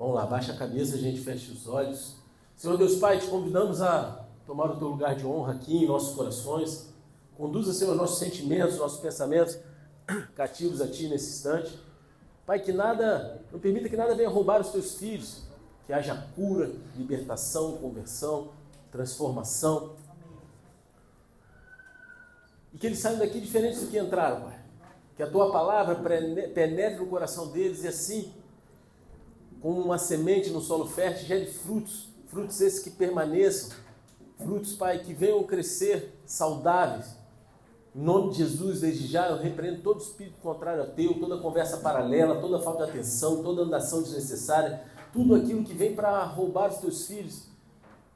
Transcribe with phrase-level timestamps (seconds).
[0.00, 2.14] Vamos lá, baixa a cabeça, a gente fecha os olhos.
[2.56, 6.14] Senhor Deus Pai, te convidamos a tomar o teu lugar de honra aqui em nossos
[6.14, 6.88] corações.
[7.36, 9.58] Conduza, Senhor, nossos sentimentos, nossos pensamentos
[10.34, 11.78] cativos a Ti nesse instante.
[12.46, 15.42] Pai, que nada, não permita que nada venha roubar os teus filhos.
[15.86, 18.52] Que haja cura, libertação, conversão,
[18.90, 19.96] transformação.
[22.72, 24.60] E que eles saiam daqui diferentes do que entraram, Pai.
[25.14, 25.94] Que a Tua palavra
[26.54, 28.39] penetre no coração deles e assim
[29.60, 33.76] como uma semente no solo fértil, gere frutos, frutos esses que permaneçam,
[34.38, 37.18] frutos, Pai, que venham crescer saudáveis.
[37.94, 41.78] Em nome de Jesus, desde já, eu repreendo todo espírito contrário a teu, toda conversa
[41.78, 46.78] paralela, toda falta de atenção, toda andação desnecessária, tudo aquilo que vem para roubar os
[46.78, 47.48] teus filhos.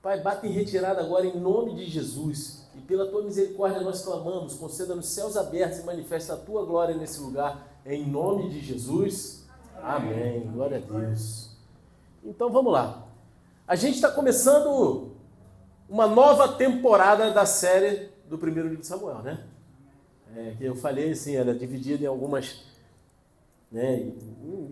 [0.00, 2.62] Pai, bate em retirada agora em nome de Jesus.
[2.74, 6.94] E pela tua misericórdia nós clamamos, conceda nos céus abertos e manifesta a tua glória
[6.94, 9.43] nesse lugar, em nome de Jesus.
[9.84, 10.50] Amém.
[10.50, 11.50] Glória a Deus.
[12.24, 13.06] Então vamos lá.
[13.68, 15.10] A gente está começando
[15.86, 19.44] uma nova temporada da série do primeiro livro de Samuel, né?
[20.34, 22.64] É, que eu falei assim, ela é dividida em algumas.
[23.70, 24.10] Né,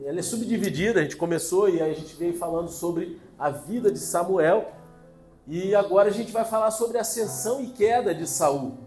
[0.05, 3.99] ela é subdividida, a gente começou e a gente veio falando sobre a vida de
[3.99, 4.73] Samuel.
[5.47, 8.79] E agora a gente vai falar sobre a ascensão e queda de Saul.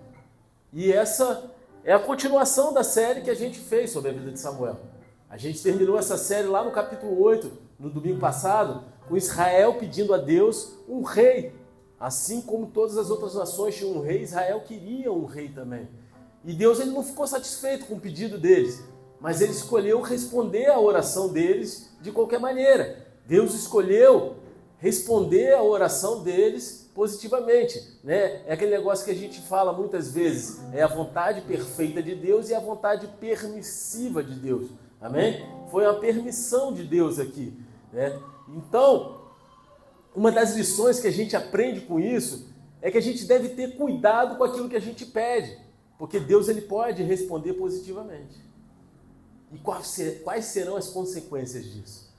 [0.73, 1.51] E essa
[1.83, 4.94] é a continuação da série que a gente fez sobre a vida de Samuel.
[5.35, 10.13] A gente terminou essa série lá no capítulo 8, no domingo passado, com Israel pedindo
[10.13, 11.53] a Deus um rei.
[11.99, 15.89] Assim como todas as outras nações tinham um rei, Israel queria um rei também.
[16.45, 18.81] E Deus ele não ficou satisfeito com o pedido deles,
[19.19, 23.05] mas ele escolheu responder à oração deles de qualquer maneira.
[23.27, 24.37] Deus escolheu
[24.77, 27.99] responder à oração deles positivamente.
[28.05, 28.41] Né?
[28.47, 32.47] É aquele negócio que a gente fala muitas vezes: é a vontade perfeita de Deus
[32.47, 34.84] e a vontade permissiva de Deus.
[35.05, 35.45] Amém?
[35.69, 37.53] Foi uma permissão de Deus aqui.
[37.93, 38.19] Né?
[38.49, 39.21] Então,
[40.15, 42.47] uma das lições que a gente aprende com isso
[42.81, 45.59] é que a gente deve ter cuidado com aquilo que a gente pede,
[45.99, 48.43] porque Deus ele pode responder positivamente.
[49.53, 52.11] E quais serão as consequências disso?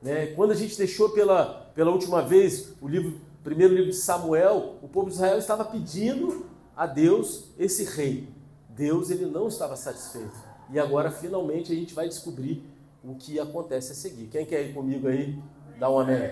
[0.00, 0.28] Né?
[0.28, 4.88] Quando a gente deixou pela, pela última vez o livro, primeiro livro de Samuel, o
[4.88, 8.26] povo de Israel estava pedindo a Deus esse rei.
[8.70, 10.51] Deus ele não estava satisfeito.
[10.72, 12.64] E agora, finalmente, a gente vai descobrir
[13.04, 14.28] o que acontece a seguir.
[14.28, 15.38] Quem quer ir comigo aí?
[15.78, 16.30] Dá um amém.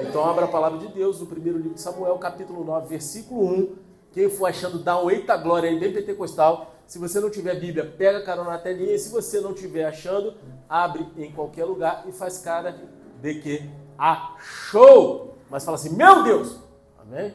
[0.00, 3.76] Então, abra a palavra de Deus no primeiro livro de Samuel, capítulo 9, versículo 1.
[4.12, 6.72] Quem for achando, dá um eita glória aí, bem pentecostal.
[6.86, 8.94] Se você não tiver Bíblia, pega a carona na telinha.
[8.94, 10.34] E se você não tiver achando,
[10.68, 12.74] abre em qualquer lugar e faz cara
[13.20, 13.68] de que
[13.98, 15.36] achou.
[15.50, 16.58] Mas fala assim, meu Deus!
[16.98, 17.34] Amém?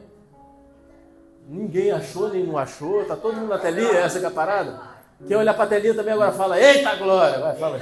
[1.47, 3.05] Ninguém achou, nem não achou.
[3.05, 3.91] Tá todo mundo na telinha?
[3.91, 4.88] Essa que é a parada?
[5.27, 7.39] Quem olhar para a telinha também agora fala, eita glória!
[7.39, 7.79] Vai, fala.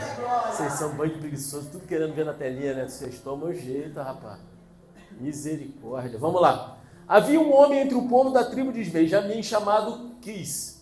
[0.51, 2.87] Vocês são banho preguiçosos, tudo querendo ver na telinha, né?
[2.87, 4.39] Vocês tomam jeito, rapaz.
[5.19, 6.17] Misericórdia.
[6.17, 6.77] Vamos lá.
[7.07, 10.81] Havia um homem entre o povo da tribo de Benjamim chamado Quis.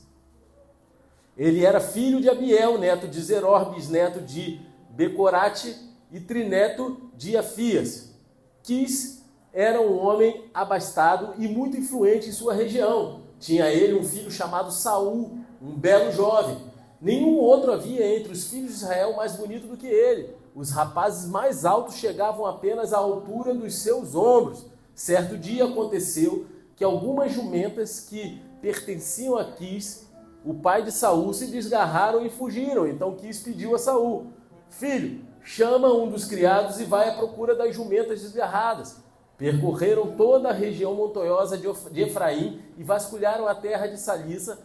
[1.37, 5.75] Ele era filho de Abiel, neto de Zeror, bisneto de Becorate
[6.11, 8.15] e trineto de Afias.
[8.63, 9.23] Quis
[9.53, 13.21] era um homem abastado e muito influente em sua região.
[13.39, 16.57] Tinha ele um filho chamado Saul, um belo jovem.
[17.01, 20.29] Nenhum outro havia entre os filhos de Israel mais bonito do que ele.
[20.55, 24.65] Os rapazes mais altos chegavam apenas à altura dos seus ombros.
[24.93, 30.07] Certo dia aconteceu que algumas jumentas que pertenciam a Quis,
[30.45, 32.87] o pai de Saul, se desgarraram e fugiram.
[32.87, 34.27] Então Quis pediu a Saul:
[34.69, 39.03] Filho, chama um dos criados e vai à procura das jumentas desgarradas.
[39.37, 44.57] Percorreram toda a região montanhosa de Efraim e vasculharam a terra de Salissa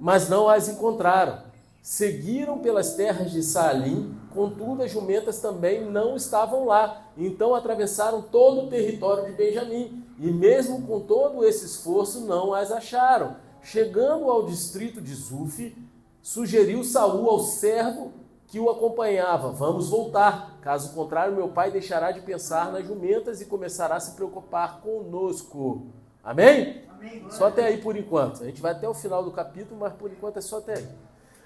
[0.00, 1.38] mas não as encontraram.
[1.82, 7.02] Seguiram pelas terras de Salim, contudo as jumentas também não estavam lá.
[7.16, 12.70] Então atravessaram todo o território de Benjamim, e mesmo com todo esse esforço não as
[12.70, 13.36] acharam.
[13.62, 15.76] Chegando ao distrito de Zuf,
[16.22, 18.12] sugeriu Saul ao servo
[18.48, 23.46] que o acompanhava: Vamos voltar, caso contrário, meu pai deixará de pensar nas jumentas e
[23.46, 25.86] começará a se preocupar conosco.
[26.22, 26.87] Amém?
[27.30, 28.42] Só até aí por enquanto.
[28.42, 30.88] A gente vai até o final do capítulo, mas por enquanto é só até aí.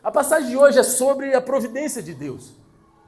[0.03, 2.53] A passagem de hoje é sobre a providência de Deus.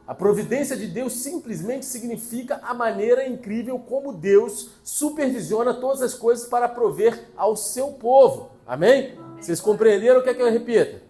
[0.06, 6.46] A providência de Deus simplesmente significa a maneira incrível como Deus supervisiona todas as coisas
[6.46, 8.50] para prover ao seu povo.
[8.67, 9.19] Amém?
[9.40, 11.02] Vocês compreenderam o que é que eu repito?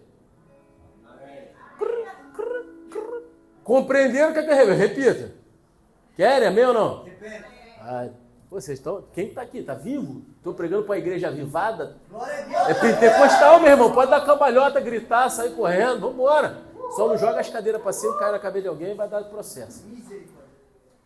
[3.63, 5.31] Compreenderam o que é que eu repito?
[6.15, 6.47] Querem?
[6.47, 7.03] Amém ou não?
[7.03, 8.24] Repita.
[8.55, 9.03] Vocês estão.
[9.13, 9.57] Quem está aqui?
[9.57, 10.21] Está vivo?
[10.37, 11.97] Estou pregando para a igreja avivada?
[12.69, 13.91] É pentecostal, meu irmão.
[13.91, 15.99] Pode dar cambalhota, gritar, sair correndo.
[15.99, 16.61] Vamos embora.
[16.95, 19.25] Só não joga as cadeiras para cima, cai na cabeça de alguém e vai dar
[19.25, 19.83] processo.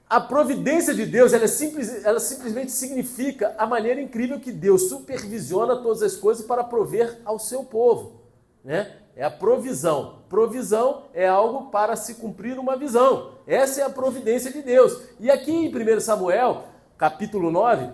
[0.07, 4.87] a providência de Deus, ela, é simples, ela simplesmente significa a maneira incrível que Deus
[4.87, 8.21] supervisiona todas as coisas para prover ao seu povo.
[8.63, 8.95] Né?
[9.15, 10.19] É a provisão.
[10.29, 13.31] Provisão é algo para se cumprir uma visão.
[13.47, 15.01] Essa é a providência de Deus.
[15.19, 16.65] E aqui em 1 Samuel,
[16.99, 17.91] capítulo 9,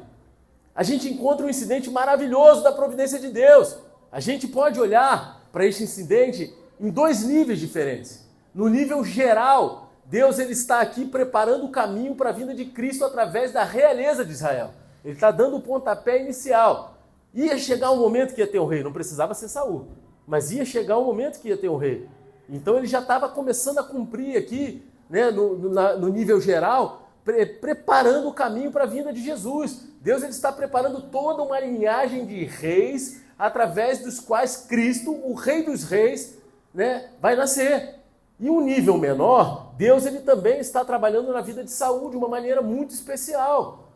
[0.73, 3.77] a gente encontra um incidente maravilhoso da providência de Deus.
[4.11, 8.25] A gente pode olhar para este incidente em dois níveis diferentes.
[8.53, 13.05] No nível geral, Deus ele está aqui preparando o caminho para a vinda de Cristo
[13.05, 14.71] através da realeza de Israel.
[15.03, 16.97] Ele está dando o pontapé inicial.
[17.31, 19.87] Ia chegar um momento que ia ter um rei, não precisava ser Saul,
[20.25, 22.09] mas ia chegar um momento que ia ter um rei.
[22.49, 27.04] Então ele já estava começando a cumprir aqui, né, no, no, na, no nível geral,
[27.25, 29.81] pre preparando o caminho para a vinda de Jesus.
[29.99, 35.63] Deus ele está preparando toda uma linhagem de reis através dos quais Cristo, o Rei
[35.63, 36.37] dos Reis,
[36.73, 37.95] né, vai nascer.
[38.39, 42.29] E um nível menor, Deus ele também está trabalhando na vida de Saul de uma
[42.29, 43.91] maneira muito especial.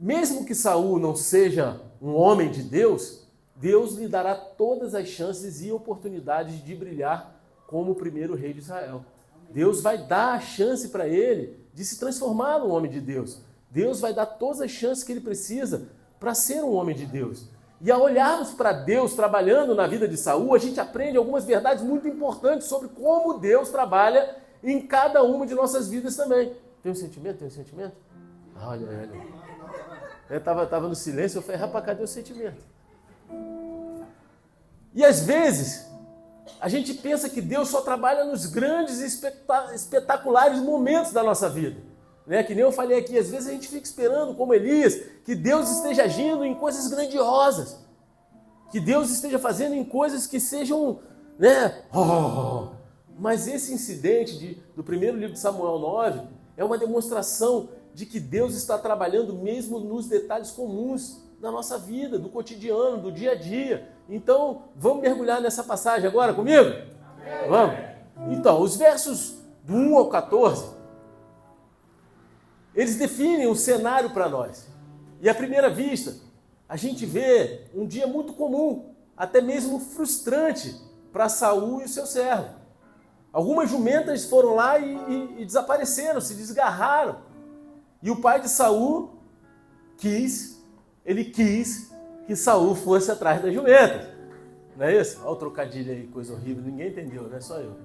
[0.00, 3.26] Mesmo que Saul não seja um homem de Deus,
[3.56, 7.34] Deus lhe dará todas as chances e oportunidades de brilhar
[7.66, 9.04] como o primeiro rei de Israel.
[9.50, 13.40] Deus vai dar a chance para ele de se transformar num homem de Deus.
[13.70, 15.88] Deus vai dar todas as chances que ele precisa
[16.20, 17.48] para ser um homem de Deus.
[17.80, 21.82] E ao olharmos para Deus trabalhando na vida de Saul, a gente aprende algumas verdades
[21.82, 26.52] muito importantes sobre como Deus trabalha em cada uma de nossas vidas também.
[26.82, 27.38] Tem um sentimento?
[27.38, 27.96] Tem um sentimento?
[28.56, 29.44] Olha, olha.
[30.30, 32.64] Eu estava tava no silêncio, eu falei, rapaz, cadê o sentimento?
[34.94, 35.86] E às vezes,
[36.60, 41.80] a gente pensa que Deus só trabalha nos grandes e espetaculares momentos da nossa vida.
[42.26, 42.42] Né?
[42.42, 45.70] Que nem eu falei aqui, às vezes a gente fica esperando, como Elias, que Deus
[45.70, 47.78] esteja agindo em coisas grandiosas.
[48.70, 51.00] Que Deus esteja fazendo em coisas que sejam,
[51.38, 51.84] né?
[51.94, 52.68] Oh,
[53.18, 56.22] mas esse incidente de, do primeiro livro de Samuel 9
[56.56, 62.18] é uma demonstração de que Deus está trabalhando mesmo nos detalhes comuns da nossa vida,
[62.18, 63.88] do cotidiano, do dia a dia.
[64.08, 66.70] Então, vamos mergulhar nessa passagem agora comigo?
[67.48, 67.76] Vamos?
[68.30, 70.74] Então, os versos do 1 ao 14
[72.74, 74.66] eles definem o cenário para nós.
[75.20, 76.16] E à primeira vista,
[76.68, 80.74] a gente vê um dia muito comum, até mesmo frustrante
[81.12, 82.48] para Saul e o seu servo.
[83.32, 87.18] Algumas jumentas foram lá e, e, e desapareceram, se desgarraram.
[88.02, 89.18] E o pai de Saul
[89.96, 90.60] quis,
[91.04, 91.92] ele quis
[92.26, 94.08] que Saul fosse atrás das jumentas.
[94.76, 95.20] Não é isso?
[95.22, 97.76] Olha o trocadilho aí, coisa horrível, ninguém entendeu, não é só eu.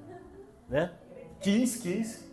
[0.68, 0.92] Né?
[1.40, 2.24] Quis, quis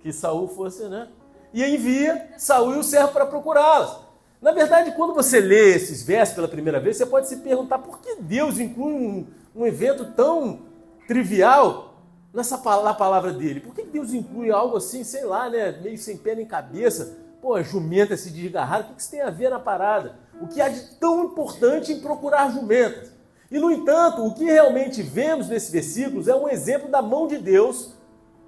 [0.00, 1.08] que Saul fosse, né?
[1.56, 3.98] e envia Saul e o servo para procurá-las.
[4.42, 7.98] Na verdade, quando você lê esses versos pela primeira vez, você pode se perguntar por
[8.00, 10.60] que Deus inclui um, um evento tão
[11.08, 11.94] trivial
[12.34, 13.60] nessa na palavra dele.
[13.60, 17.16] Por que Deus inclui algo assim, sei lá, né, meio sem pé nem cabeça?
[17.40, 20.16] Pô, jumenta se desgarrar, o que isso tem a ver na parada?
[20.40, 23.10] O que há de tão importante em procurar jumentas?
[23.50, 27.38] E, no entanto, o que realmente vemos nesses versículos é um exemplo da mão de
[27.38, 27.92] Deus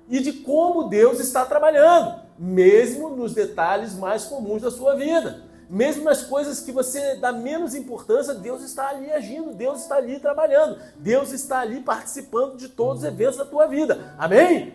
[0.08, 5.42] e de como Deus está trabalhando mesmo nos detalhes mais comuns da sua vida.
[5.68, 10.18] Mesmo nas coisas que você dá menos importância, Deus está ali agindo, Deus está ali
[10.18, 14.14] trabalhando, Deus está ali participando de todos os eventos da tua vida.
[14.16, 14.72] Amém?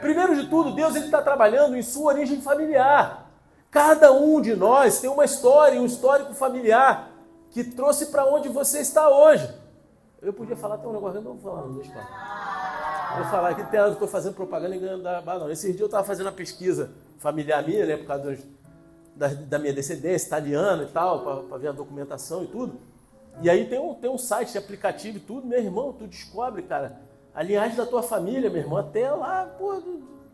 [0.00, 3.21] Primeiro de tudo, Deus está trabalhando em sua origem familiar.
[3.72, 7.10] Cada um de nós tem uma história, um histórico familiar
[7.52, 9.48] que trouxe para onde você está hoje.
[10.20, 13.16] Eu podia falar até um negócio, não vou falar, não deixa eu falar.
[13.16, 15.50] Vou falar que eu estou fazendo propaganda e ganhando da não.
[15.50, 18.40] Esses dias eu estava fazendo uma pesquisa familiar minha, né, por causa dos,
[19.16, 22.78] da, da, minha descendência italiana e tal, para ver a documentação e tudo.
[23.40, 27.00] E aí tem um, tem um site, aplicativo e tudo, meu irmão, tu descobre, cara,
[27.34, 29.82] a linhagem da tua família, meu irmão, até lá, pô,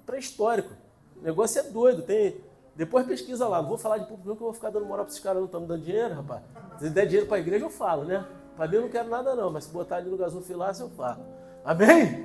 [0.05, 0.71] pré-histórico.
[1.17, 2.48] O negócio é doido, tem.
[2.79, 5.11] Depois pesquisa lá, não vou falar de público, que eu vou ficar dando moral para
[5.11, 6.43] esses caras, não estão me dando dinheiro, rapaz.
[6.79, 8.25] Se der dinheiro para a igreja, eu falo, né?
[8.57, 11.19] Para mim eu não quero nada, não, mas se botar ali no gasofilácio, eu falo.
[11.65, 12.25] Amém?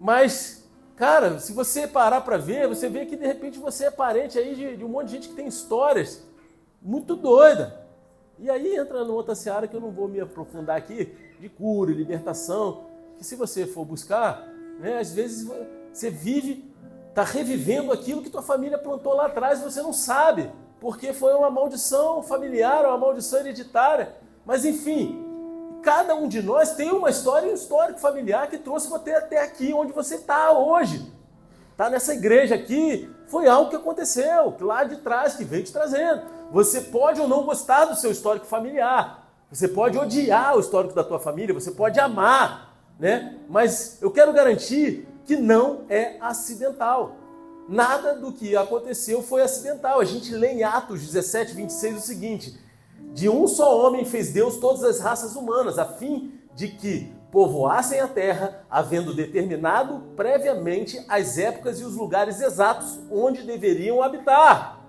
[0.00, 0.66] Mas,
[0.96, 4.54] cara, se você parar para ver, você vê que de repente você é parente aí
[4.54, 6.26] de, de um monte de gente que tem histórias
[6.80, 7.78] muito doida.
[8.38, 11.92] E aí entra numa outra seara que eu não vou me aprofundar aqui, de cura,
[11.92, 12.86] libertação,
[13.18, 14.48] que se você for buscar,
[14.80, 15.46] né, às vezes
[15.92, 16.71] você vive,
[17.12, 20.50] está revivendo aquilo que tua família plantou lá atrás e você não sabe,
[20.80, 24.16] porque foi uma maldição familiar, uma maldição hereditária.
[24.44, 25.32] Mas enfim,
[25.82, 29.42] Cada um de nós tem uma história e um histórico familiar que trouxe você até
[29.42, 31.12] aqui, onde você está hoje.
[31.72, 36.22] Está nessa igreja aqui, foi algo que aconteceu, lá de trás, que veio te trazendo.
[36.52, 39.26] Você pode ou não gostar do seu histórico familiar.
[39.50, 43.38] Você pode odiar o histórico da tua família, você pode amar, né?
[43.48, 47.16] Mas eu quero garantir que não é acidental.
[47.68, 50.00] Nada do que aconteceu foi acidental.
[50.00, 52.58] A gente lê em Atos 17, 26 o seguinte:
[53.12, 57.98] De um só homem fez Deus todas as raças humanas, a fim de que povoassem
[57.98, 64.84] a terra, havendo determinado previamente as épocas e os lugares exatos onde deveriam habitar.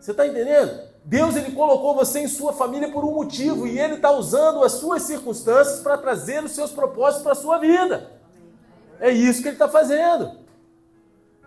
[0.00, 0.87] Você está entendendo?
[1.08, 4.72] Deus ele colocou você em sua família por um motivo e ele está usando as
[4.72, 8.12] suas circunstâncias para trazer os seus propósitos para a sua vida.
[9.00, 10.32] É isso que ele está fazendo.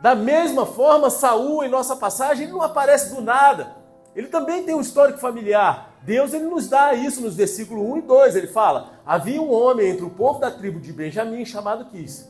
[0.01, 3.75] Da mesma forma, Saul, em nossa passagem, ele não aparece do nada.
[4.15, 5.93] Ele também tem um histórico familiar.
[6.01, 8.35] Deus ele nos dá isso nos versículos 1 e 2.
[8.35, 12.27] Ele fala: Havia um homem entre o povo da tribo de Benjamim chamado Quis.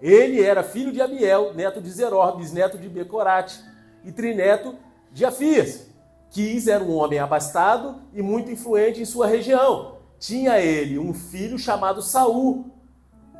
[0.00, 3.62] Ele era filho de Abiel, neto de Zeror, bisneto de Becorate
[4.02, 4.74] e trineto
[5.12, 5.92] de Afias.
[6.30, 9.98] Quis era um homem abastado e muito influente em sua região.
[10.18, 12.66] Tinha ele um filho chamado Saul,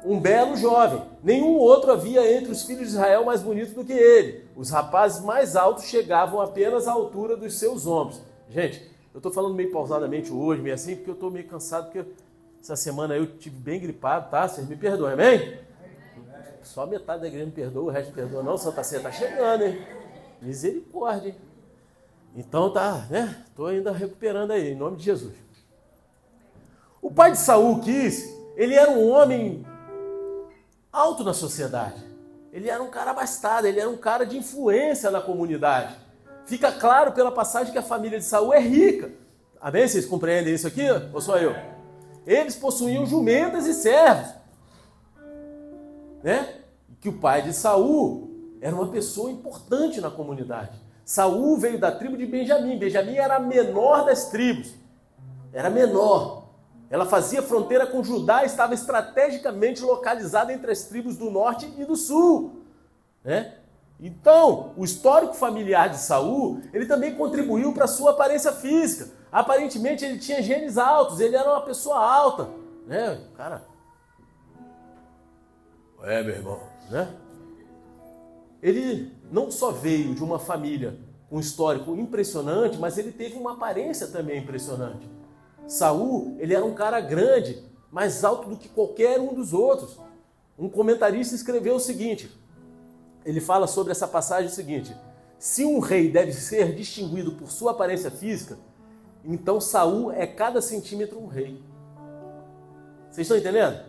[0.04, 1.02] um belo jovem.
[1.22, 4.44] Nenhum outro havia entre os filhos de Israel mais bonito do que ele.
[4.54, 8.20] Os rapazes mais altos chegavam apenas à altura dos seus ombros.
[8.48, 12.04] Gente, eu estou falando meio pausadamente hoje, meio assim, porque eu estou meio cansado, porque
[12.60, 14.46] essa semana eu tive bem gripado, tá?
[14.46, 15.58] Vocês me perdoem, amém?
[16.62, 18.56] Só metade da igreja me perdoa, o resto me perdoa não.
[18.56, 19.80] Santa Ceia está chegando, hein?
[20.40, 21.36] Misericórdia, hein?
[22.34, 23.44] Então tá, né?
[23.48, 25.34] Estou ainda recuperando aí, em nome de Jesus.
[27.00, 29.64] O pai de Saul quis, ele era um homem
[30.92, 32.02] alto na sociedade.
[32.52, 35.96] Ele era um cara abastado, ele era um cara de influência na comunidade.
[36.46, 39.12] Fica claro pela passagem que a família de Saul é rica.
[39.60, 39.86] Amém?
[39.88, 40.82] Vocês compreendem isso aqui?
[41.12, 41.54] Ou só eu?
[42.26, 44.34] Eles possuíam jumentas e servos.
[46.22, 46.60] Né?
[47.00, 50.83] Que o pai de Saul era uma pessoa importante na comunidade.
[51.04, 52.78] Saul veio da tribo de Benjamim.
[52.78, 54.74] Benjamim era a menor das tribos.
[55.52, 56.44] Era menor.
[56.90, 61.84] Ela fazia fronteira com Judá e estava estrategicamente localizada entre as tribos do norte e
[61.84, 62.62] do sul.
[63.22, 63.54] Né?
[63.98, 69.10] Então, o histórico familiar de Saul, ele também contribuiu para a sua aparência física.
[69.30, 72.48] Aparentemente ele tinha genes altos, ele era uma pessoa alta,
[72.86, 73.20] né?
[73.36, 73.64] Cara.
[76.02, 77.08] É, meu irmão, né?
[78.62, 83.52] Ele não só veio de uma família com um histórico impressionante, mas ele teve uma
[83.52, 85.08] aparência também impressionante.
[85.66, 89.98] Saul, ele era um cara grande, mais alto do que qualquer um dos outros.
[90.58, 92.30] Um comentarista escreveu o seguinte:
[93.24, 94.94] ele fala sobre essa passagem o seguinte:
[95.38, 98.58] se um rei deve ser distinguido por sua aparência física,
[99.24, 101.62] então Saul é cada centímetro um rei.
[103.10, 103.80] Vocês estão entendendo?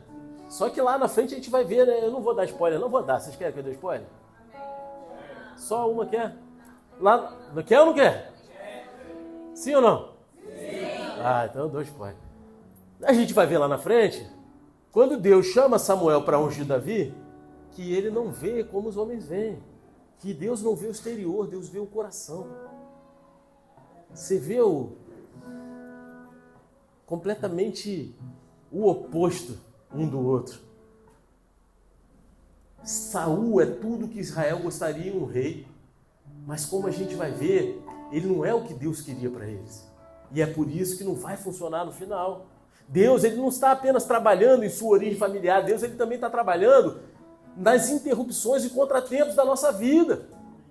[0.47, 1.99] Só que lá na frente a gente vai ver, né?
[2.03, 3.19] Eu não vou dar spoiler, não vou dar.
[3.19, 4.07] Vocês querem que eu dê spoiler?
[5.55, 6.35] Só uma quer?
[6.99, 8.33] Lá, quer ou não quer?
[9.53, 10.15] Sim ou não?
[11.21, 12.17] Ah, então eu dou spoiler.
[13.03, 14.29] A gente vai ver lá na frente,
[14.91, 17.13] quando Deus chama Samuel para ungir Davi,
[17.71, 19.61] que ele não vê como os homens veem.
[20.19, 22.47] Que Deus não vê o exterior, Deus vê o coração.
[24.13, 24.93] Você vê o
[27.05, 28.15] completamente
[28.71, 29.57] o oposto
[29.93, 30.64] um do outro.
[32.85, 35.65] Saul é tudo que Israel gostaria em um rei,
[36.45, 39.83] mas como a gente vai ver, ele não é o que Deus queria para eles.
[40.31, 42.45] E é por isso que não vai funcionar no final.
[42.87, 46.99] Deus ele não está apenas trabalhando em sua origem familiar, Deus ele também está trabalhando
[47.57, 50.27] nas interrupções e contratempos da nossa vida.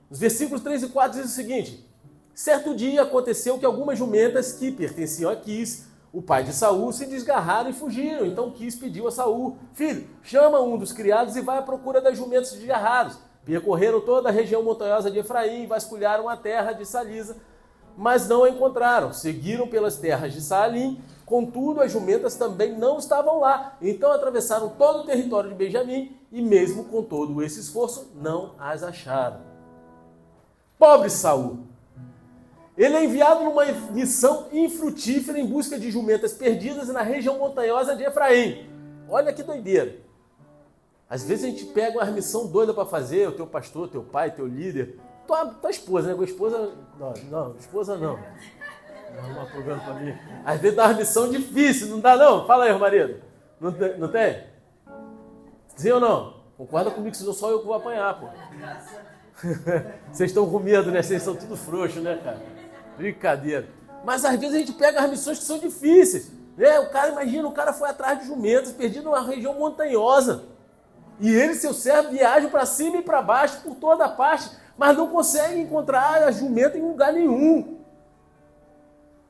[0.08, 1.84] Os versículos 3 e 4 dizem o seguinte:
[2.32, 7.04] Certo dia aconteceu que algumas jumentas que pertenciam a Quis, o pai de Saul, se
[7.06, 8.24] desgarraram e fugiram.
[8.24, 12.16] Então Quis pediu a Saul: Filho, chama um dos criados e vai à procura das
[12.16, 13.18] jumentas desgarradas.
[13.44, 17.36] Percorreram toda a região montanhosa de Efraim, vasculharam a terra de Salisa
[17.96, 19.12] mas não a encontraram.
[19.12, 23.76] Seguiram pelas terras de Saalim, contudo as jumentas também não estavam lá.
[23.80, 28.82] Então atravessaram todo o território de Benjamim e mesmo com todo esse esforço não as
[28.82, 29.40] acharam.
[30.78, 31.73] Pobre Saul.
[32.76, 38.02] Ele é enviado numa missão infrutífera em busca de jumentas perdidas na região montanhosa de
[38.02, 38.68] Efraim.
[39.08, 39.96] Olha que doideira.
[41.08, 44.32] Às vezes a gente pega uma missão doida para fazer, o teu pastor, teu pai,
[44.32, 46.14] teu líder, tua, tua esposa, né?
[46.14, 46.72] Com esposa.
[46.98, 48.18] Não, não, esposa não.
[49.34, 50.12] Não problema pra mim.
[50.44, 52.46] Às vezes dá uma missão difícil, não dá não?
[52.46, 53.20] Fala aí, marido.
[53.60, 53.98] Não tem?
[53.98, 54.44] Não tem?
[55.76, 56.42] Sim ou não?
[56.56, 58.26] Concorda comigo, senão só eu que vou apanhar, pô.
[60.10, 61.02] Vocês estão com medo, né?
[61.02, 62.53] Vocês são tudo frouxos, né, cara?
[62.96, 63.68] Brincadeira.
[64.04, 66.30] Mas às vezes a gente pega as missões que são difíceis.
[66.56, 66.78] Né?
[66.80, 70.44] O cara, imagina, o cara foi atrás de jumentos, perdido numa região montanhosa.
[71.20, 75.08] E ele seu servo viajam para cima e para baixo, por toda parte mas não
[75.08, 77.78] consegue encontrar a jumenta em lugar nenhum.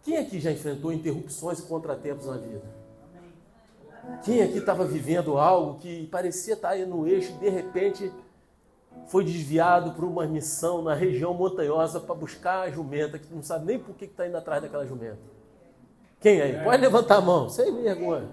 [0.02, 2.62] Quem aqui já enfrentou interrupções e contratempos na vida?
[4.22, 8.12] Quem aqui estava vivendo algo que parecia estar aí no eixo e de repente
[9.06, 13.66] foi desviado para uma missão na região montanhosa para buscar a jumenta, que não sabe
[13.66, 15.18] nem por que está indo atrás daquela jumenta.
[16.20, 16.64] Quem aí?
[16.64, 18.28] Pode levantar a mão, sem vergonha.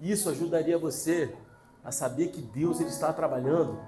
[0.00, 1.34] Isso ajudaria você
[1.82, 3.78] a saber que Deus ele está trabalhando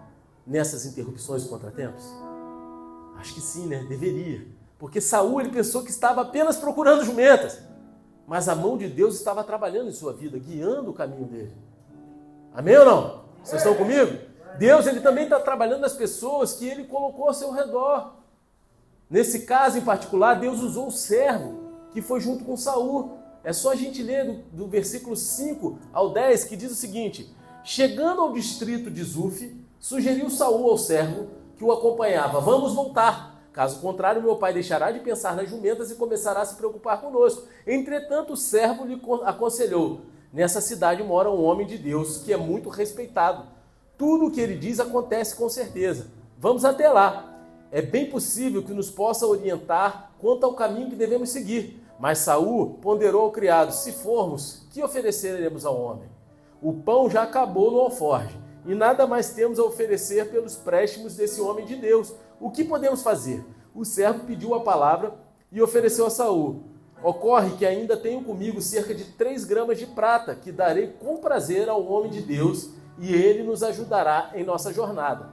[0.46, 2.04] nessas interrupções e contratempos?
[3.16, 3.84] Acho que sim, né?
[3.88, 4.46] Deveria.
[4.78, 7.60] Porque Saul ele pensou que estava apenas procurando jumentas,
[8.26, 11.54] mas a mão de Deus estava trabalhando em sua vida, guiando o caminho dele.
[12.54, 13.24] Amém ou não?
[13.42, 14.29] Vocês estão comigo?
[14.60, 18.16] Deus ele também está trabalhando nas pessoas que ele colocou ao seu redor.
[19.08, 23.16] Nesse caso em particular, Deus usou o servo que foi junto com Saul.
[23.42, 27.34] É só a gente ler do, do versículo 5 ao 10 que diz o seguinte:
[27.64, 33.40] Chegando ao distrito de Zuf, sugeriu Saul ao servo que o acompanhava: Vamos voltar.
[33.54, 37.48] Caso contrário, meu pai deixará de pensar nas jumentas e começará a se preocupar conosco.
[37.66, 42.68] Entretanto, o servo lhe aconselhou: Nessa cidade mora um homem de Deus que é muito
[42.68, 43.58] respeitado.
[44.00, 46.06] Tudo o que ele diz acontece com certeza.
[46.38, 47.38] Vamos até lá.
[47.70, 51.84] É bem possível que nos possa orientar quanto ao caminho que devemos seguir.
[51.98, 56.08] Mas Saul ponderou ao criado: Se formos, que ofereceremos ao homem?
[56.62, 61.38] O pão já acabou no alforge, e nada mais temos a oferecer pelos préstimos desse
[61.42, 62.14] homem de Deus.
[62.40, 63.44] O que podemos fazer?
[63.74, 65.12] O servo pediu a palavra
[65.52, 66.62] e ofereceu a Saul.
[67.02, 71.68] Ocorre que ainda tenho comigo cerca de três gramas de prata, que darei com prazer
[71.68, 75.30] ao homem de Deus, e ele nos ajudará em nossa jornada.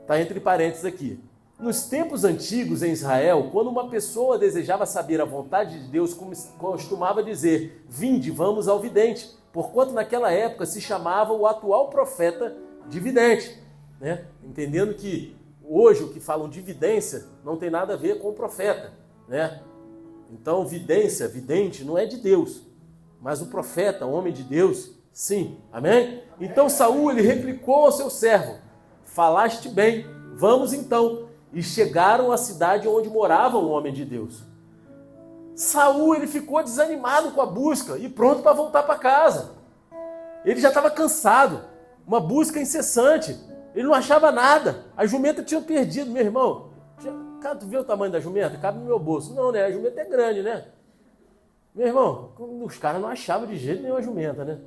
[0.00, 1.20] Está entre parênteses aqui.
[1.60, 6.16] Nos tempos antigos em Israel, quando uma pessoa desejava saber a vontade de Deus,
[6.58, 12.56] costumava dizer: Vinde, vamos ao vidente porquanto naquela época se chamava o atual profeta
[12.88, 13.60] de vidente,
[14.00, 14.24] né?
[14.42, 18.34] entendendo que hoje o que falam de vidência não tem nada a ver com o
[18.34, 18.92] profeta.
[19.26, 19.60] Né?
[20.30, 22.62] Então, vidência, vidente, não é de Deus,
[23.20, 25.58] mas o profeta, homem de Deus, sim.
[25.72, 26.22] Amém?
[26.40, 28.56] Então Saul ele replicou ao seu servo:
[29.04, 31.28] Falaste bem, vamos então.
[31.52, 34.42] E chegaram à cidade onde morava o homem de Deus.
[35.54, 39.52] Saul ele ficou desanimado com a busca e pronto para voltar para casa.
[40.44, 41.64] Ele já estava cansado,
[42.06, 43.36] uma busca incessante.
[43.74, 44.84] Ele não achava nada.
[44.96, 46.70] A jumenta tinha perdido, meu irmão.
[47.40, 48.56] Cara, tu vê o tamanho da jumenta?
[48.58, 49.34] Cabe no meu bolso.
[49.34, 49.64] Não, né?
[49.64, 50.66] A jumenta é grande, né?
[51.74, 52.32] Meu irmão,
[52.64, 54.58] os caras não achavam de jeito nenhum a jumenta, né?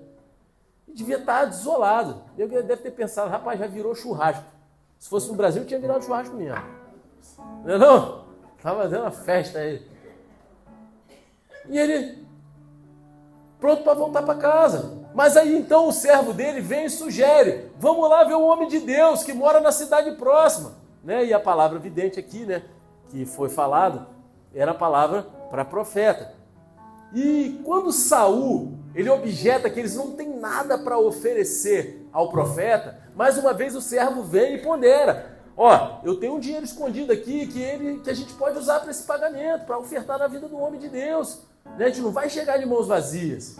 [0.93, 2.21] Devia estar desolado.
[2.38, 4.43] Ele deve ter pensado, rapaz, já virou churrasco.
[4.99, 6.62] Se fosse no Brasil, tinha virado churrasco mesmo.
[7.63, 8.25] Não é não?
[8.58, 9.88] Estava fazendo uma festa aí.
[11.69, 12.27] E ele
[13.60, 15.01] pronto para voltar para casa.
[15.13, 18.80] Mas aí então o servo dele vem e sugere: vamos lá ver o homem de
[18.80, 20.73] Deus que mora na cidade próxima.
[21.04, 21.25] Né?
[21.25, 22.63] E a palavra vidente aqui, né,
[23.10, 24.06] que foi falado,
[24.54, 26.34] era a palavra para profeta.
[27.13, 33.38] E quando Saul ele objeta que eles não têm nada para oferecer ao profeta, mais
[33.38, 37.62] uma vez o servo vem e pondera: Ó, eu tenho um dinheiro escondido aqui que,
[37.62, 40.80] ele, que a gente pode usar para esse pagamento, para ofertar na vida do homem
[40.80, 41.39] de Deus.
[41.77, 41.86] Né?
[41.86, 43.56] A gente não vai chegar de mãos vazias.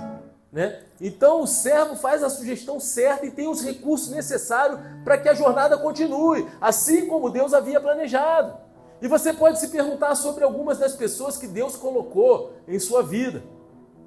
[0.52, 0.82] Né?
[1.00, 5.34] Então o servo faz a sugestão certa e tem os recursos necessários para que a
[5.34, 8.54] jornada continue, assim como Deus havia planejado.
[9.02, 13.42] E você pode se perguntar sobre algumas das pessoas que Deus colocou em sua vida.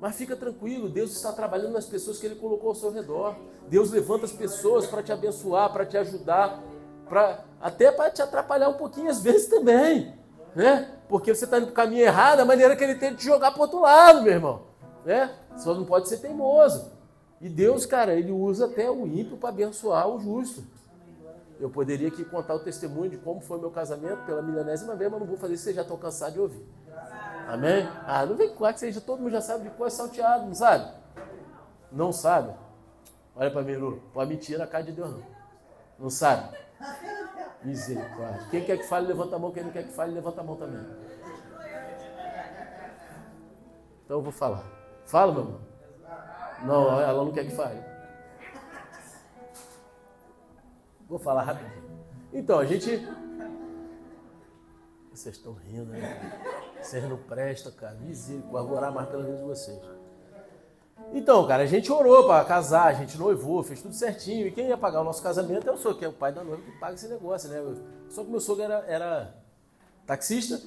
[0.01, 3.37] Mas fica tranquilo, Deus está trabalhando nas pessoas que Ele colocou ao seu redor.
[3.69, 6.63] Deus levanta as pessoas para te abençoar, para te ajudar,
[7.09, 10.15] para até para te atrapalhar um pouquinho às vezes também,
[10.55, 10.91] né?
[11.09, 13.25] Porque você está indo para o caminho errado, a maneira que Ele tem de te
[13.25, 14.63] jogar para outro lado, meu irmão,
[15.05, 15.31] né?
[15.57, 16.93] Só não pode ser teimoso.
[17.41, 20.63] E Deus, cara, ele usa até o ímpio para abençoar o justo.
[21.61, 25.21] Eu poderia aqui contar o testemunho de como foi meu casamento pela milionésima vez, mas
[25.21, 26.67] não vou fazer isso, vocês já estão cansados de ouvir.
[27.49, 27.89] Amém?
[28.07, 30.55] Ah, não vem com que seja, todo mundo já sabe de qual é salteado, não
[30.55, 30.93] sabe?
[31.93, 32.55] Não sabe?
[33.37, 34.03] Olha para mim, Lu.
[34.13, 35.23] Pode mentir na cara de Deus, não.
[35.99, 36.57] Não sabe?
[37.63, 38.47] Misericórdia.
[38.51, 39.51] Quem quer que fale, levanta a mão.
[39.51, 40.85] Quem não quer que fale, levanta a mão também.
[44.05, 44.65] Então eu vou falar.
[45.07, 45.61] Fala, meu irmão.
[46.65, 47.83] Não, ela não quer que fale.
[51.09, 51.85] Vou falar rapidinho.
[52.33, 53.07] Então, a gente.
[55.13, 56.63] Vocês estão rindo, né?
[56.85, 57.95] Vocês não prestam, cara.
[57.95, 58.69] Misericórdia.
[58.69, 59.79] Vou orar mais pela vida de vocês.
[61.13, 64.47] Então, cara, a gente orou para casar, a gente noivou, fez tudo certinho.
[64.47, 66.45] E quem ia pagar o nosso casamento é o sogro, que é o pai da
[66.45, 67.77] noiva que paga esse negócio, né?
[68.11, 69.35] Só que meu sogro era, era
[70.07, 70.61] taxista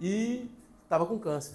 [0.00, 0.50] e
[0.82, 1.54] estava com câncer.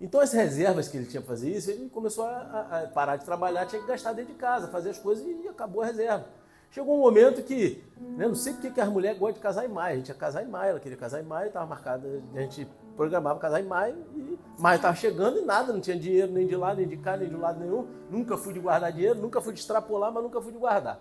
[0.00, 3.24] Então as reservas que ele tinha para fazer isso, ele começou a, a, parar de
[3.24, 6.26] trabalhar, tinha que gastar dentro de casa, fazer as coisas e acabou a reserva.
[6.70, 9.68] Chegou um momento que, né, não sei porque que as mulheres gostam de casar em
[9.68, 12.40] maio, a gente ia casar em maio, ela queria casar em maio, estava marcada, a
[12.40, 12.66] gente
[13.00, 16.54] programava casar em maio, e maio estava chegando e nada, não tinha dinheiro nem de
[16.54, 19.54] lá, nem de cá, nem de lado nenhum, nunca fui de guardar dinheiro, nunca fui
[19.54, 21.00] de extrapolar, mas nunca fui de guardar.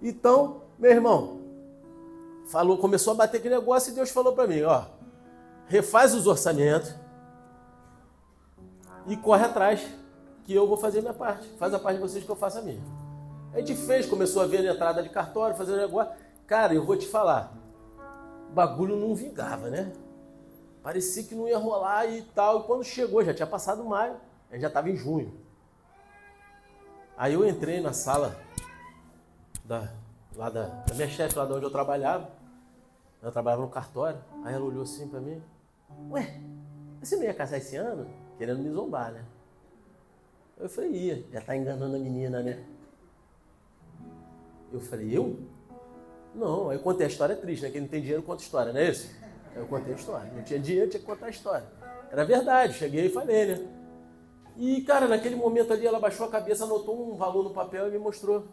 [0.00, 1.40] Então, meu irmão,
[2.46, 4.84] falou, começou a bater aquele negócio e Deus falou para mim, ó,
[5.66, 6.94] refaz os orçamentos
[9.08, 9.84] e corre atrás,
[10.44, 11.48] que eu vou fazer a minha parte.
[11.58, 12.80] Faz a parte de vocês que eu faço a minha.
[13.52, 16.12] A gente fez, começou a ver a entrada de cartório, fazendo negócio.
[16.46, 17.52] Cara, eu vou te falar,
[18.48, 19.92] o bagulho não vingava, né?
[20.86, 22.60] Parecia que não ia rolar e tal.
[22.60, 25.34] E quando chegou, já tinha passado maio, a gente já estava em junho.
[27.16, 28.40] Aí eu entrei na sala
[29.64, 29.92] da,
[30.36, 32.30] lá da, da minha chefe, lá de onde eu trabalhava.
[33.20, 34.20] Eu trabalhava no cartório.
[34.44, 35.42] Aí ela olhou assim para mim:
[36.08, 36.40] Ué,
[37.00, 38.08] você não ia casar esse ano?
[38.38, 39.24] Querendo me zombar, né?
[40.56, 42.64] Eu falei: Ia, já tá enganando a menina, né?
[44.72, 45.36] Eu falei: Eu?
[46.32, 47.70] Não, aí eu contei a história triste, né?
[47.70, 49.25] Quem não tem dinheiro conta história, não é isso?
[49.56, 50.30] Eu contei a história.
[50.34, 51.66] Não tinha dinheiro, tinha que contar a história.
[52.10, 53.66] Era verdade, cheguei e falei, né?
[54.56, 57.90] E, cara, naquele momento ali ela baixou a cabeça, anotou um valor no papel e
[57.90, 58.44] me mostrou.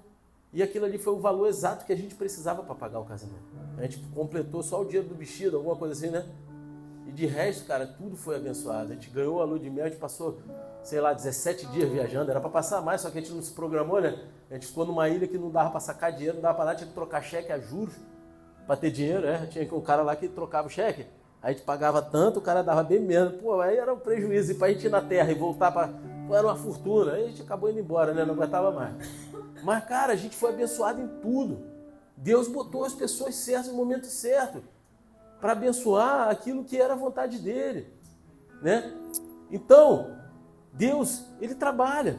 [0.51, 3.43] E aquilo ali foi o valor exato que a gente precisava para pagar o casamento.
[3.77, 6.25] A gente completou só o dinheiro do vestido, alguma coisa assim, né?
[7.07, 8.91] E de resto, cara, tudo foi abençoado.
[8.91, 10.39] A gente ganhou a lua de mel, a gente passou,
[10.83, 12.29] sei lá, 17 dias viajando.
[12.31, 14.27] Era para passar mais, só que a gente não se programou, né?
[14.49, 16.77] A gente ficou numa ilha que não dava para sacar dinheiro, não dava para nada,
[16.77, 17.95] tinha que trocar cheque a juros
[18.65, 19.47] para ter dinheiro, né?
[19.49, 21.05] Tinha um cara lá que trocava o cheque.
[21.41, 23.41] A gente pagava tanto, o cara dava bem menos.
[23.41, 24.53] Pô, aí era um prejuízo.
[24.53, 25.89] E para a gente ir na terra e voltar para.
[26.31, 27.13] Era uma fortuna.
[27.13, 28.23] Aí a gente acabou indo embora, né?
[28.23, 28.95] Não aguentava mais.
[29.61, 31.61] Mas, cara, a gente foi abençoado em tudo.
[32.15, 34.63] Deus botou as pessoas certas no momento certo
[35.41, 37.91] para abençoar aquilo que era a vontade dele,
[38.61, 38.93] né?
[39.51, 40.15] Então,
[40.71, 42.17] Deus, ele trabalha.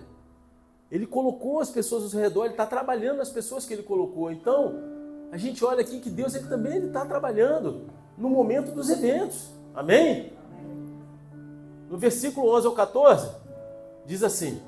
[0.90, 4.30] Ele colocou as pessoas ao redor, ele está trabalhando nas pessoas que ele colocou.
[4.30, 4.93] Então,
[5.34, 9.48] a gente olha aqui que Deus ele também está trabalhando no momento dos eventos.
[9.74, 10.32] Amém?
[11.90, 13.30] No versículo 11 ao 14,
[14.06, 14.62] diz assim: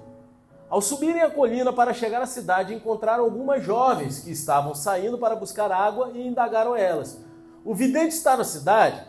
[0.68, 5.36] ao subirem a colina para chegar à cidade, encontraram algumas jovens que estavam saindo para
[5.36, 7.16] buscar água e indagaram elas:
[7.64, 9.00] O vidente está na cidade?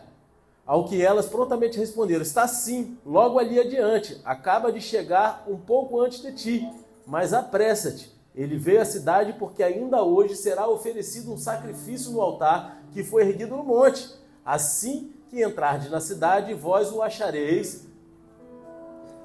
[0.64, 4.20] Ao que elas prontamente responderam: Está sim, logo ali adiante.
[4.24, 6.72] Acaba de chegar um pouco antes de ti,
[7.04, 8.16] mas apressa-te.
[8.38, 13.22] Ele veio à cidade porque ainda hoje será oferecido um sacrifício no altar que foi
[13.22, 14.08] erguido no monte.
[14.44, 17.88] Assim que entrardes na cidade, vós o achareis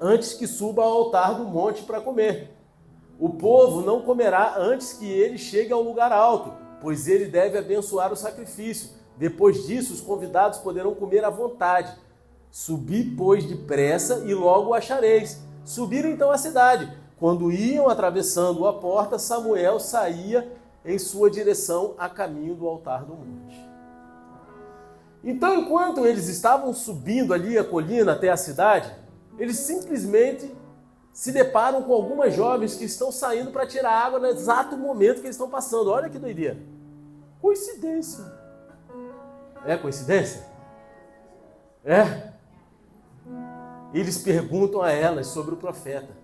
[0.00, 2.56] antes que suba ao altar do monte para comer.
[3.16, 8.12] O povo não comerá antes que ele chegue ao lugar alto, pois ele deve abençoar
[8.12, 8.90] o sacrifício.
[9.16, 11.96] Depois disso, os convidados poderão comer à vontade.
[12.50, 15.40] Subi, pois, depressa e logo o achareis.
[15.64, 17.03] Subiram então à cidade.
[17.18, 20.52] Quando iam atravessando a porta, Samuel saía
[20.84, 23.74] em sua direção a caminho do altar do monte.
[25.22, 28.94] Então, enquanto eles estavam subindo ali a colina até a cidade,
[29.38, 30.54] eles simplesmente
[31.12, 35.26] se deparam com algumas jovens que estão saindo para tirar água no exato momento que
[35.26, 35.90] eles estão passando.
[35.90, 36.58] Olha que doideira.
[37.40, 38.24] Coincidência.
[39.64, 40.44] É coincidência?
[41.84, 42.32] É.
[43.94, 46.23] Eles perguntam a elas sobre o profeta.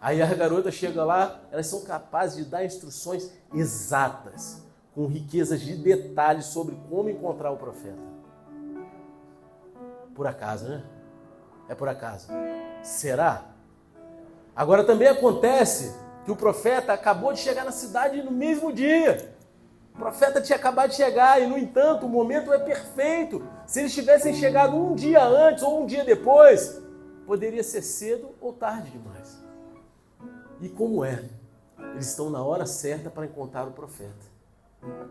[0.00, 4.62] Aí a garota chega lá, elas são capazes de dar instruções exatas,
[4.94, 8.10] com riquezas de detalhes sobre como encontrar o profeta.
[10.14, 10.82] Por acaso, né?
[11.68, 12.28] É por acaso?
[12.82, 13.44] Será?
[14.56, 19.34] Agora também acontece que o profeta acabou de chegar na cidade no mesmo dia.
[19.94, 23.46] O profeta tinha acabado de chegar e, no entanto, o momento é perfeito.
[23.66, 26.82] Se eles tivessem chegado um dia antes ou um dia depois,
[27.26, 29.39] poderia ser cedo ou tarde demais.
[30.60, 31.24] E como é?
[31.92, 34.26] Eles estão na hora certa para encontrar o profeta,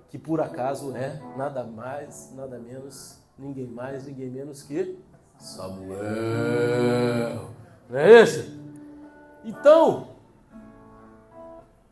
[0.09, 4.97] que por acaso é nada mais, nada menos, ninguém mais, ninguém menos que
[5.37, 5.99] Samuel.
[7.89, 8.59] Não é esse?
[9.43, 10.09] Então,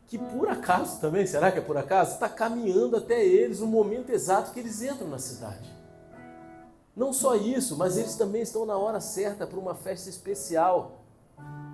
[0.06, 2.14] que por acaso também, será que é por acaso?
[2.14, 5.76] Está caminhando até eles no momento exato que eles entram na cidade.
[6.94, 11.04] Não só isso, mas eles também estão na hora certa para uma festa especial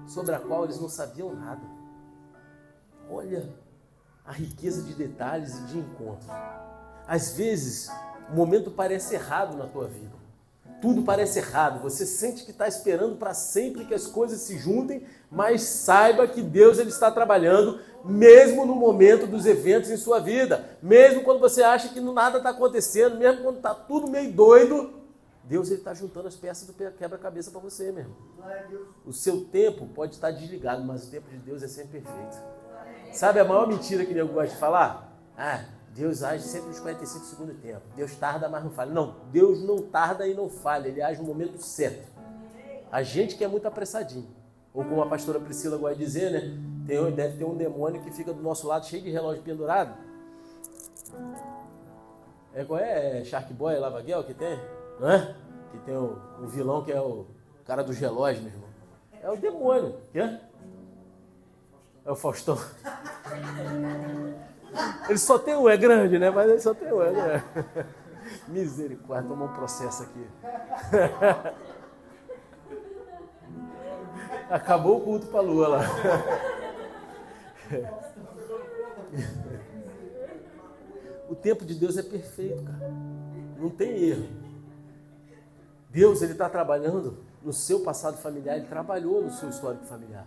[0.07, 1.74] sobre a qual eles não sabiam nada.
[3.11, 3.49] Olha
[4.25, 6.29] a riqueza de detalhes e de encontro.
[7.07, 7.91] Às vezes,
[8.31, 10.25] o momento parece errado na tua vida
[10.85, 15.03] tudo parece errado, você sente que está esperando para sempre que as coisas se juntem,
[15.31, 20.77] mas saiba que Deus ele está trabalhando mesmo no momento dos eventos em sua vida,
[20.83, 24.93] mesmo quando você acha que nada está acontecendo, mesmo quando está tudo meio doido,
[25.43, 28.15] Deus ele está juntando as peças do quebra-cabeça para você mesmo.
[29.07, 32.54] O seu tempo pode estar desligado, mas o tempo de Deus é sempre perfeito.
[33.15, 35.17] Sabe a maior mentira que eu gosto de falar?
[35.39, 37.83] Ah, Deus age sempre nos 45 segundos do tempo.
[37.95, 38.91] Deus tarda, mas não falha.
[38.91, 40.89] Não, Deus não tarda e não falha.
[40.89, 42.09] Ele age no momento certo.
[42.91, 44.27] A gente que é muito apressadinho.
[44.75, 46.59] Ou como a pastora Priscila gosta de dizer, né?
[46.89, 49.97] Tem, deve ter um demônio que fica do nosso lado cheio de relógio pendurado.
[52.53, 53.21] É qual é?
[53.21, 54.59] é Shark Boy, Lavaguel que tem?
[54.99, 55.37] Não é?
[55.71, 57.27] Que tem o, o vilão que é o
[57.65, 58.69] cara dos relógios, meu irmão.
[59.23, 59.95] É o demônio.
[60.13, 60.19] Quê?
[60.19, 60.41] É
[62.13, 62.59] o Faustão.
[65.09, 66.31] Ele só tem um, é grande, né?
[66.31, 67.45] Mas ele só tem um, é grande.
[68.49, 70.27] Misericórdia, tomou um processo aqui.
[74.51, 75.81] Acabou o culto para a lua lá.
[81.29, 82.93] O tempo de Deus é perfeito, cara.
[83.59, 84.29] Não tem erro.
[85.91, 90.27] Deus, ele está trabalhando no seu passado familiar, ele trabalhou no seu histórico familiar.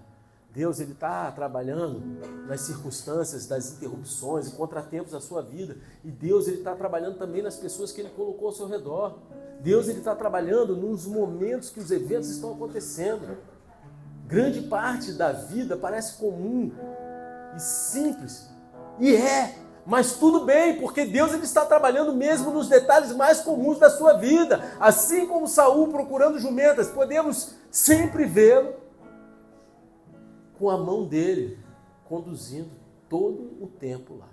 [0.58, 2.02] Deus, ele está trabalhando
[2.48, 5.78] nas circunstâncias, das interrupções e contratempos da sua vida.
[6.04, 9.20] E Deus, ele está trabalhando também nas pessoas que ele colocou ao seu redor.
[9.62, 13.38] Deus, ele está trabalhando nos momentos que os eventos estão acontecendo.
[14.26, 16.72] Grande parte da vida parece comum
[17.56, 18.50] e simples.
[19.00, 23.78] E é, mas tudo bem, porque Deus ele está trabalhando mesmo nos detalhes mais comuns
[23.78, 24.64] da sua vida.
[24.80, 28.87] Assim como Saul procurando jumentas, podemos sempre vê-lo
[30.58, 31.58] com a mão dele
[32.06, 32.70] conduzindo
[33.10, 34.28] todo o tempo lá.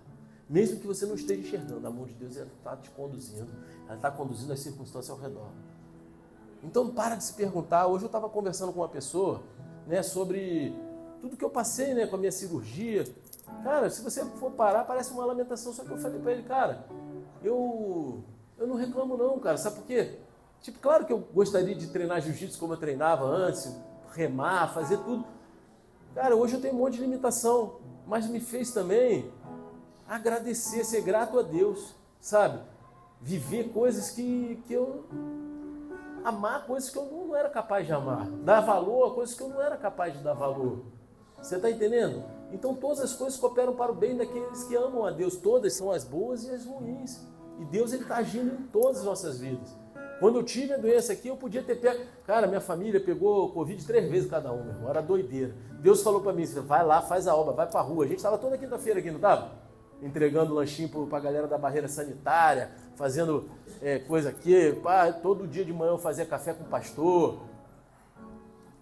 [0.48, 3.48] Mesmo que você não esteja enxergando, a mão de Deus está te conduzindo,
[3.86, 5.48] ela está conduzindo as circunstâncias ao redor.
[6.62, 7.86] Então para de se perguntar.
[7.86, 9.42] Hoje eu estava conversando com uma pessoa
[9.86, 10.74] né, sobre
[11.20, 13.04] tudo que eu passei né, com a minha cirurgia.
[13.62, 15.72] Cara, se você for parar, parece uma lamentação.
[15.72, 16.86] Só que eu falei para ele, cara,
[17.42, 18.22] eu,
[18.58, 19.56] eu não reclamo não, cara.
[19.56, 20.18] Sabe por quê?
[20.62, 23.74] Tipo, claro que eu gostaria de treinar jiu-jitsu como eu treinava antes,
[24.12, 25.24] remar, fazer tudo.
[26.14, 29.32] Cara, hoje eu tenho um monte de limitação, mas me fez também
[30.08, 32.60] agradecer, ser grato a Deus, sabe?
[33.20, 35.04] Viver coisas que, que eu.
[36.24, 39.48] amar coisas que eu não era capaz de amar, dar valor a coisas que eu
[39.48, 40.84] não era capaz de dar valor.
[41.36, 42.22] Você está entendendo?
[42.52, 45.36] Então todas as coisas cooperam para o bem daqueles que amam a Deus.
[45.36, 47.20] Todas são as boas e as ruins.
[47.58, 49.83] E Deus está agindo em todas as nossas vidas.
[50.20, 52.04] Quando eu tive a doença aqui, eu podia ter pego.
[52.26, 54.90] Cara, minha família pegou Covid três vezes cada um, meu irmão.
[54.90, 55.54] Era doideira.
[55.80, 58.04] Deus falou para mim: vai lá, faz a obra, vai para a rua.
[58.04, 59.52] A gente estava toda quinta-feira aqui, não estava?
[60.02, 63.48] Entregando lanchinho para a galera da barreira sanitária, fazendo
[63.82, 64.72] é, coisa aqui.
[64.82, 67.40] Pá, todo dia de manhã eu fazia café com o pastor.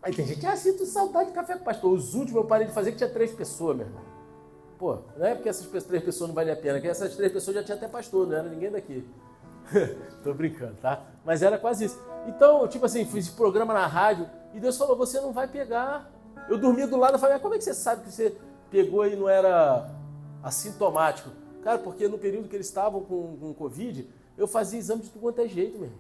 [0.03, 1.93] Aí tem gente, ah, sinto saudade de café com pastor.
[1.93, 4.03] Os últimos eu parei de fazer que tinha três pessoas, meu irmão.
[4.77, 7.55] Pô, não é porque essas três pessoas não valem a pena, que essas três pessoas
[7.55, 9.09] já tinha até pastor, não era ninguém daqui.
[10.23, 11.01] Tô brincando, tá?
[11.25, 12.01] Mas era quase isso.
[12.27, 16.11] Então, tipo assim, fiz programa na rádio e Deus falou: você não vai pegar.
[16.49, 18.37] Eu dormia do lado e falei: como é que você sabe que você
[18.71, 19.91] pegou e não era
[20.43, 21.31] assintomático?
[21.63, 25.23] Cara, porque no período que eles estavam com, com Covid, eu fazia exame de tudo
[25.23, 25.99] quanto é jeito mesmo.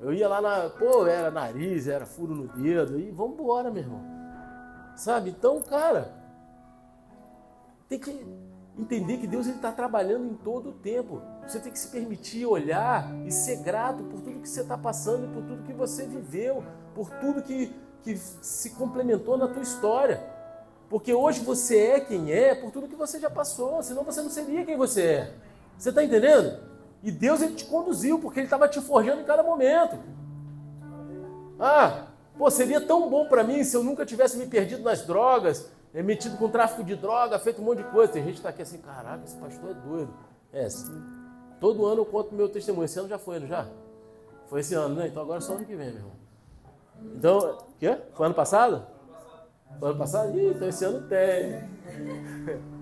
[0.00, 0.70] Eu ia lá na.
[0.70, 4.02] Pô, era nariz, era furo no dedo, e vamos embora, meu irmão.
[4.96, 5.30] Sabe?
[5.30, 6.12] Então, cara,
[7.88, 8.26] tem que
[8.78, 11.20] entender que Deus está trabalhando em todo o tempo.
[11.46, 15.32] Você tem que se permitir olhar e ser grato por tudo que você está passando
[15.32, 16.62] por tudo que você viveu,
[16.94, 20.22] por tudo que, que se complementou na tua história.
[20.88, 24.30] Porque hoje você é quem é por tudo que você já passou, senão você não
[24.30, 25.34] seria quem você é.
[25.76, 26.58] Você está entendendo?
[27.02, 29.98] E Deus ele te conduziu, porque Ele estava te forjando em cada momento.
[31.60, 35.68] Ah, pô, seria tão bom para mim se eu nunca tivesse me perdido nas drogas,
[35.94, 38.12] é metido com tráfico de droga, feito um monte de coisa.
[38.12, 40.14] Tem gente que está aqui assim, caraca, esse pastor é doido.
[40.52, 40.68] É,
[41.60, 42.84] todo ano eu conto meu testemunho.
[42.84, 43.66] Esse ano já foi, já?
[44.48, 45.08] Foi esse ano, né?
[45.08, 46.12] Então agora é só ano que vem, meu irmão.
[47.16, 47.96] Então, o quê?
[48.14, 48.86] Foi ano passado?
[49.78, 50.38] Foi ano passado?
[50.38, 51.68] Ih, então esse ano tem.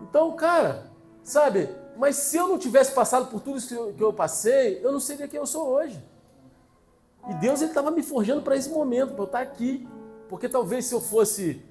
[0.00, 0.86] Então, cara,
[1.22, 1.68] sabe?
[1.94, 5.28] Mas se eu não tivesse passado por tudo isso que eu passei, eu não seria
[5.28, 6.02] quem eu sou hoje.
[7.28, 9.86] E Deus estava me forjando para esse momento, para eu estar aqui.
[10.28, 11.62] Porque talvez se eu fosse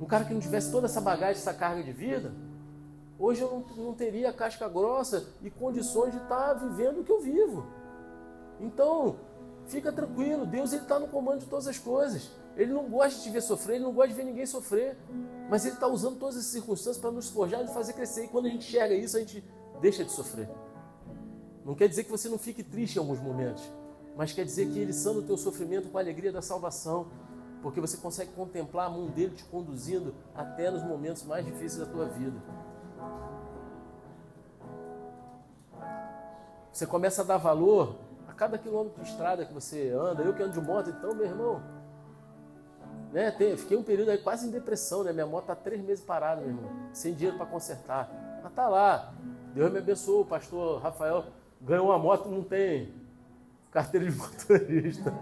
[0.00, 2.32] um cara que não tivesse toda essa bagagem, essa carga de vida,
[3.18, 7.20] hoje eu não, não teria casca grossa e condições de estar vivendo o que eu
[7.20, 7.66] vivo.
[8.60, 9.16] Então,
[9.66, 12.30] fica tranquilo, Deus está no comando de todas as coisas.
[12.56, 14.96] Ele não gosta de te ver sofrer, ele não gosta de ver ninguém sofrer.
[15.48, 18.24] Mas ele está usando todas as circunstâncias para nos forjar e fazer crescer.
[18.24, 19.42] E quando a gente enxerga isso, a gente
[19.80, 20.48] deixa de sofrer.
[21.64, 23.62] Não quer dizer que você não fique triste em alguns momentos,
[24.16, 27.06] mas quer dizer que ele sanda o teu sofrimento com a alegria da salvação
[27.62, 31.86] porque você consegue contemplar a mão dele te conduzindo até nos momentos mais difíceis da
[31.86, 32.36] tua vida.
[36.72, 37.96] Você começa a dar valor
[38.26, 40.22] a cada quilômetro de estrada que você anda.
[40.22, 41.62] Eu que ando de moto, então, meu irmão,
[43.12, 45.12] né, tem, fiquei um período aí quase em depressão, né?
[45.12, 48.10] Minha moto tá três meses parada, meu irmão, sem dinheiro para consertar.
[48.42, 49.12] Mas tá lá.
[49.54, 51.26] Deus me abençoou, o pastor Rafael
[51.60, 52.92] ganhou uma moto, não tem
[53.70, 55.14] carteira de motorista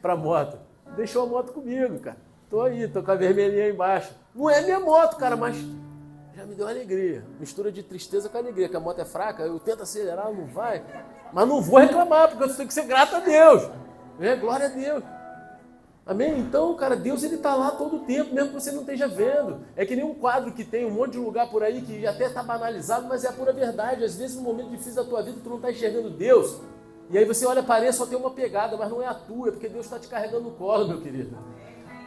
[0.00, 2.16] para moto deixou a moto comigo, cara.
[2.50, 4.12] Tô aí, tô com a vermelhinha embaixo.
[4.34, 5.56] Não é minha moto, cara, mas
[6.34, 7.24] já me deu alegria.
[7.40, 10.84] Mistura de tristeza com alegria, que a moto é fraca, eu tento acelerar, não vai.
[11.32, 13.70] Mas não vou reclamar, porque eu tenho que ser grato a Deus.
[14.20, 15.02] É, glória a Deus.
[16.04, 16.40] Amém?
[16.40, 19.60] Então, cara, Deus ele está lá todo o tempo, mesmo que você não esteja vendo.
[19.76, 22.26] É que nem um quadro que tem um monte de lugar por aí que até
[22.26, 24.04] está banalizado, mas é a pura verdade.
[24.04, 26.60] Às vezes, no momento difícil da tua vida, tu não está enxergando Deus.
[27.10, 29.48] E aí você olha para ele, só tem uma pegada, mas não é a tua,
[29.48, 31.36] é porque Deus está te carregando no colo, meu querido.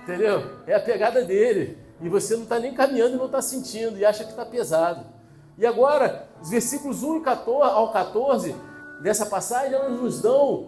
[0.03, 0.59] Entendeu?
[0.65, 1.77] É a pegada dele.
[2.01, 5.05] E você não está nem caminhando e não está sentindo, e acha que está pesado.
[5.57, 7.23] E agora, os versículos 1
[7.61, 8.55] ao 14
[9.01, 10.67] dessa passagem, elas nos dão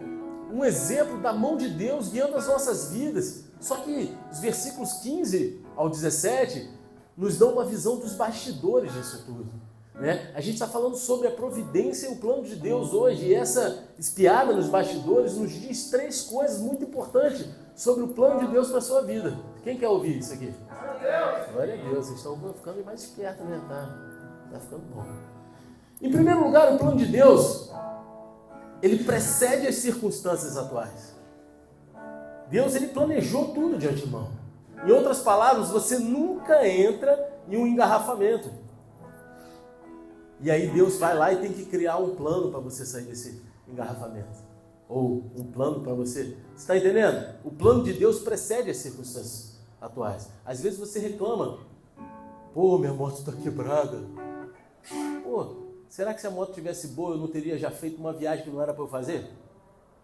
[0.50, 3.44] um exemplo da mão de Deus guiando as nossas vidas.
[3.60, 6.70] Só que os versículos 15 ao 17
[7.16, 9.67] nos dão uma visão dos bastidores disso tudo.
[9.98, 10.30] Né?
[10.34, 13.84] A gente está falando sobre a providência e o plano de Deus hoje, e essa
[13.98, 18.78] espiada nos bastidores nos diz três coisas muito importantes sobre o plano de Deus para
[18.78, 19.36] a sua vida.
[19.64, 20.54] Quem quer ouvir isso aqui?
[21.52, 23.60] Glória a Deus, vocês estão ficando mais espertos, né?
[23.68, 23.98] Tá,
[24.52, 25.04] tá ficando bom.
[26.00, 27.70] Em primeiro lugar, o plano de Deus
[28.80, 31.16] ele precede as circunstâncias atuais.
[32.48, 34.30] Deus ele planejou tudo de antemão.
[34.84, 38.48] Em outras palavras, você nunca entra em um engarrafamento.
[40.40, 43.42] E aí Deus vai lá e tem que criar um plano para você sair desse
[43.66, 44.38] engarrafamento.
[44.88, 46.36] Ou um plano para você.
[46.54, 47.34] Você está entendendo?
[47.44, 50.28] O plano de Deus precede as circunstâncias atuais.
[50.44, 51.58] Às vezes você reclama.
[52.54, 54.00] Pô, minha moto está quebrada.
[55.22, 58.44] Pô, Será que se a moto tivesse boa, eu não teria já feito uma viagem
[58.44, 59.30] que não era para eu fazer?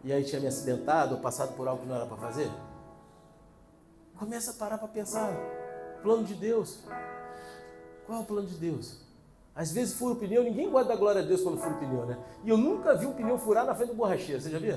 [0.02, 2.50] E aí tinha me acidentado ou passado por algo que não era para fazer?
[4.18, 5.32] Começa a parar para pensar.
[6.02, 6.80] Plano de Deus.
[8.06, 9.03] Qual é o plano de Deus?
[9.54, 12.06] Às vezes fura o pneu, ninguém guarda a glória a Deus quando fura o pneu,
[12.06, 12.18] né?
[12.42, 14.76] E eu nunca vi um pneu furar na frente do borracheiro, você já viu?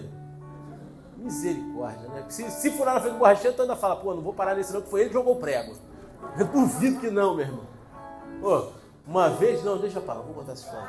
[1.17, 2.25] Misericórdia, né?
[2.29, 4.71] Se, se furar na frente do borracheiro, tu ainda fala, pô, não vou parar nesse
[4.71, 5.75] não, que foi ele que jogou o prego.
[6.37, 7.65] Eu duvido que não, meu irmão.
[9.07, 10.87] Uma vez, não, deixa eu parar, vou botar essa história.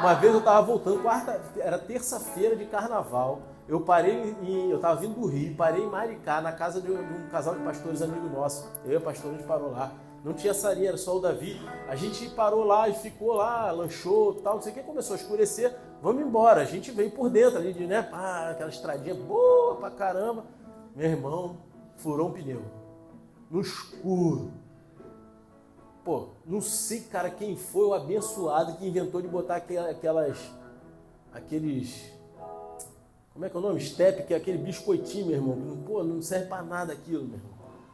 [0.00, 3.40] Uma vez eu estava voltando, quarta, era terça-feira de carnaval.
[3.66, 6.96] Eu parei em, eu estava vindo do Rio, parei em Maricá, na casa de um,
[6.96, 8.68] de um casal de pastores amigo nosso.
[8.84, 9.92] Eu e o pastor, a gente parou lá.
[10.24, 11.60] Não tinha sarinha, era só o Davi.
[11.88, 15.18] A gente parou lá e ficou lá, lanchou tal, não sei o que, começou a
[15.18, 15.76] escurecer.
[16.00, 16.60] Vamos embora.
[16.60, 18.02] A gente veio por dentro ali, de, né?
[18.02, 20.44] Pá, aquela estradinha boa pra caramba.
[20.94, 21.56] Meu irmão
[21.96, 22.62] furou um pneu.
[23.50, 24.52] No escuro
[26.04, 30.38] Pô, não sei, cara, quem foi o abençoado que inventou de botar aquelas.
[31.32, 32.10] aqueles.
[33.32, 33.80] Como é que é o nome?
[33.80, 35.78] Step, que é aquele biscoitinho, meu irmão.
[35.86, 37.51] Pô, não serve pra nada aquilo, meu irmão.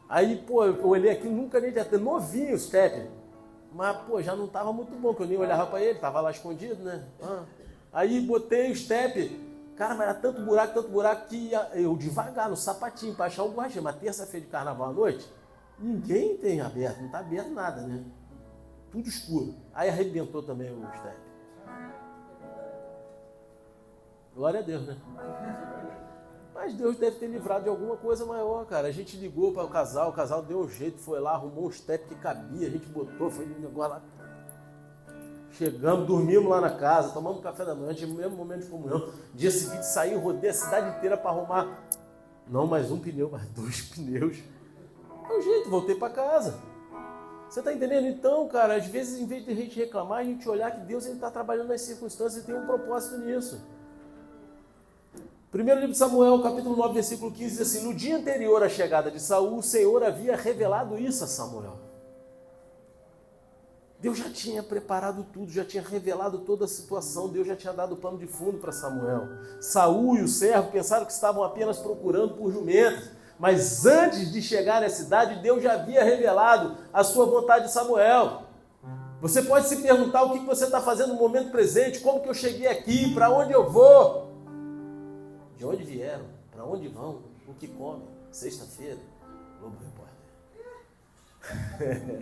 [0.09, 3.07] Aí, pô, eu olhei aqui, nunca nem tinha novinho o Step.
[3.71, 6.31] Mas, pô, já não tava muito bom, que eu nem olhava para ele, tava lá
[6.31, 7.05] escondido, né?
[7.21, 7.43] Ah.
[7.93, 9.47] Aí botei o Step.
[9.75, 13.49] Cara, mas era tanto buraco, tanto buraco que eu devagar no sapatinho para achar o
[13.49, 13.83] borracheiro.
[13.83, 15.25] Mas terça-feira de carnaval à noite,
[15.79, 18.03] Ninguém tem aberto, não está aberto nada, né?
[18.91, 19.55] Tudo escuro.
[19.73, 21.17] Aí arrebentou também o step.
[24.35, 24.97] Glória a Deus, né?
[26.61, 28.89] Mas Deus deve ter livrado de alguma coisa maior, cara.
[28.89, 31.71] A gente ligou para o casal, o casal deu um jeito, foi lá, arrumou um
[31.71, 34.01] step que cabia, a gente botou, foi um negócio lá.
[35.51, 39.09] Chegamos, dormimos lá na casa, tomamos café da manhã, tivemos o mesmo momento de comunhão.
[39.33, 41.81] Dia seguinte saí, rodei a cidade inteira para arrumar.
[42.45, 44.37] Não mais um pneu, mas dois pneus.
[45.29, 46.59] É o jeito, voltei para casa.
[47.49, 48.05] Você está entendendo?
[48.05, 51.05] Então, cara, às vezes, em vez de a gente reclamar, a gente olhar que Deus
[51.05, 53.61] está trabalhando nas circunstâncias e tem um propósito nisso.
[55.51, 59.09] Primeiro livro de Samuel, capítulo 9, versículo 15, diz assim: No dia anterior à chegada
[59.09, 61.79] de Saul, o Senhor havia revelado isso a Samuel.
[63.99, 67.97] Deus já tinha preparado tudo, já tinha revelado toda a situação, Deus já tinha dado
[67.97, 69.27] pano de fundo para Samuel.
[69.59, 73.09] Saul e o servo pensaram que estavam apenas procurando por jumentos.
[73.39, 78.43] Mas antes de chegar à cidade, Deus já havia revelado a sua vontade a Samuel.
[79.19, 82.33] Você pode se perguntar o que você está fazendo no momento presente, como que eu
[82.33, 84.28] cheguei aqui, para onde eu vou,
[85.59, 88.07] de onde vieram, para onde vão, o que comem.
[88.31, 88.97] Sexta-feira,
[89.59, 90.15] Globo Repórter.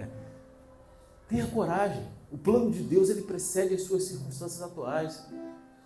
[1.30, 2.04] Tenha coragem.
[2.32, 5.24] O plano de Deus ele precede as suas circunstâncias atuais.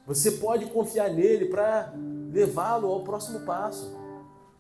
[0.08, 1.94] Você pode confiar nele para
[2.32, 4.00] levá-lo ao próximo passo.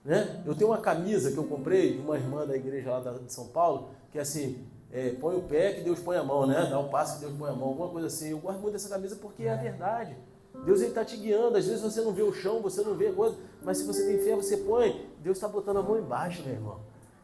[0.03, 0.43] Né?
[0.45, 3.47] Eu tenho uma camisa que eu comprei de uma irmã da igreja lá de São
[3.47, 6.67] Paulo, que é assim, é, põe o pé que Deus põe a mão, né?
[6.69, 8.31] Dá um passo que Deus põe a mão, alguma coisa assim.
[8.31, 10.17] Eu gosto muito dessa camisa porque é a verdade.
[10.65, 11.57] Deus está te guiando.
[11.57, 14.05] Às vezes você não vê o chão, você não vê a coisa, mas se você
[14.05, 15.07] tem fé, você põe.
[15.21, 16.79] Deus está botando a mão embaixo, meu irmão.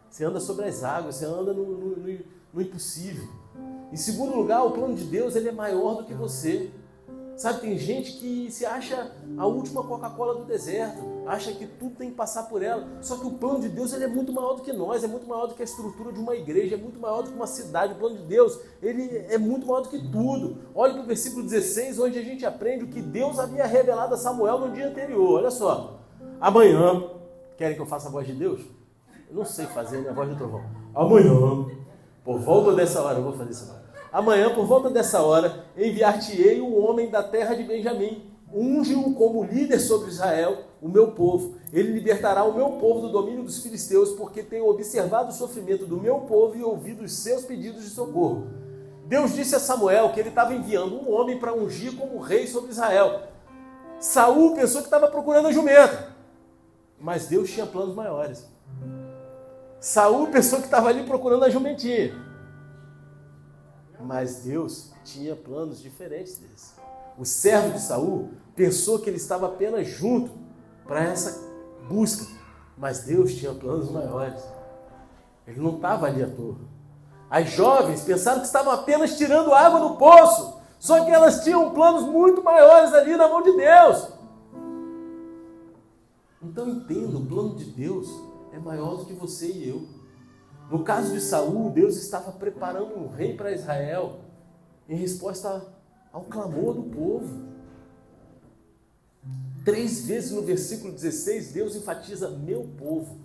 [0.10, 2.20] Você anda sobre as águas, você anda no, no, no,
[2.54, 3.28] no impossível.
[3.92, 6.72] Em segundo lugar, o plano de Deus ele é maior do que você.
[7.38, 12.10] Sabe, tem gente que se acha a última Coca-Cola do deserto, acha que tudo tem
[12.10, 12.88] que passar por ela.
[13.00, 15.28] Só que o plano de Deus ele é muito maior do que nós, é muito
[15.28, 17.94] maior do que a estrutura de uma igreja, é muito maior do que uma cidade.
[17.94, 20.58] O plano de Deus ele é muito maior do que tudo.
[20.74, 24.18] Olha para o versículo 16, onde a gente aprende o que Deus havia revelado a
[24.18, 25.40] Samuel no dia anterior.
[25.40, 26.00] Olha só,
[26.42, 27.08] amanhã,
[27.56, 28.62] querem que eu faça a voz de Deus?
[29.30, 30.64] Eu não sei fazer né, a voz do trovão.
[30.96, 31.68] Amanhã,
[32.26, 33.87] por volta dessa hora, eu vou fazer isso.
[34.12, 38.24] Amanhã, por volta dessa hora, enviar-te-ei um homem da terra de Benjamim.
[38.54, 41.56] Unge-o como líder sobre Israel, o meu povo.
[41.74, 45.98] Ele libertará o meu povo do domínio dos filisteus, porque tenho observado o sofrimento do
[45.98, 48.48] meu povo e ouvido os seus pedidos de socorro.
[49.06, 52.72] Deus disse a Samuel que ele estava enviando um homem para ungir como rei sobre
[52.72, 53.24] Israel.
[54.00, 56.14] Saul pensou que estava procurando a jumenta,
[57.00, 58.46] mas Deus tinha planos maiores.
[59.80, 62.27] Saul pensou que estava ali procurando a jumentinha.
[64.00, 66.76] Mas Deus tinha planos diferentes deles.
[67.18, 70.32] O servo de Saul pensou que ele estava apenas junto
[70.86, 71.44] para essa
[71.90, 72.26] busca,
[72.78, 74.42] mas Deus tinha planos maiores.
[75.48, 76.58] Ele não estava ali à toa.
[77.30, 82.04] As jovens pensaram que estavam apenas tirando água do poço, só que elas tinham planos
[82.04, 84.10] muito maiores ali na mão de Deus.
[86.42, 88.08] Então entenda, o plano de Deus
[88.54, 89.97] é maior do que você e eu.
[90.70, 94.20] No caso de Saul, Deus estava preparando um rei para Israel
[94.88, 95.66] em resposta
[96.12, 97.48] ao clamor do povo.
[99.64, 103.18] Três vezes no versículo 16, Deus enfatiza meu povo.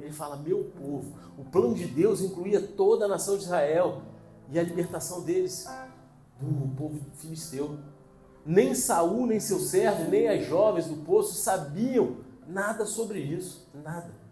[0.00, 1.12] Ele fala meu povo.
[1.38, 4.02] O plano de Deus incluía toda a nação de Israel
[4.50, 5.66] e a libertação deles
[6.40, 7.78] do povo filisteu.
[8.44, 14.25] Nem Saul, nem seu servo, nem as jovens do poço sabiam nada sobre isso, nada.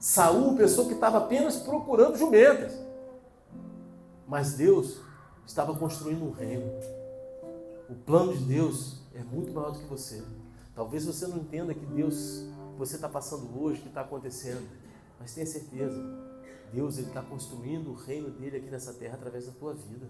[0.00, 2.72] Saul pensou que estava apenas procurando jumentas.
[4.26, 4.96] Mas Deus
[5.46, 6.64] estava construindo um reino.
[7.90, 10.22] O plano de Deus é muito maior do que você.
[10.74, 12.44] Talvez você não entenda que Deus,
[12.78, 14.66] você está passando hoje, que está acontecendo,
[15.18, 16.00] mas tenha certeza,
[16.72, 20.06] Deus está construindo o reino dele aqui nessa terra através da tua vida.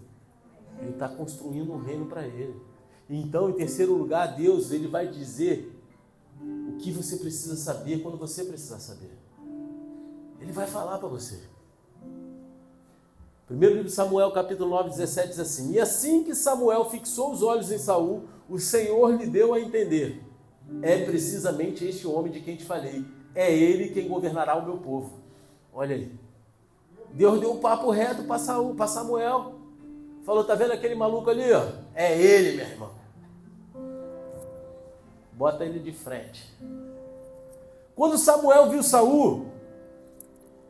[0.79, 2.55] Ele está construindo um reino para ele.
[3.09, 5.77] Então, em terceiro lugar, Deus ele vai dizer
[6.39, 9.20] o que você precisa saber quando você precisar saber.
[10.41, 11.39] Ele vai falar para você.
[13.45, 17.43] Primeiro livro de Samuel, capítulo 9, 17, diz assim: E assim que Samuel fixou os
[17.43, 20.23] olhos em Saul, o Senhor lhe deu a entender:
[20.81, 23.05] É precisamente este homem de quem te falei.
[23.35, 25.19] É ele quem governará o meu povo.
[25.73, 26.11] Olha aí.
[27.13, 29.53] Deus deu um papo reto para Saul, para Samuel.
[30.23, 31.51] Falou: Tá vendo aquele maluco ali?
[31.51, 31.67] Ó?
[31.93, 32.89] É ele, meu irmão.
[35.33, 36.51] Bota ele de frente.
[37.95, 39.50] Quando Samuel viu Saul,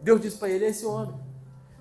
[0.02, 1.16] Deus disse para ele: é esse homem.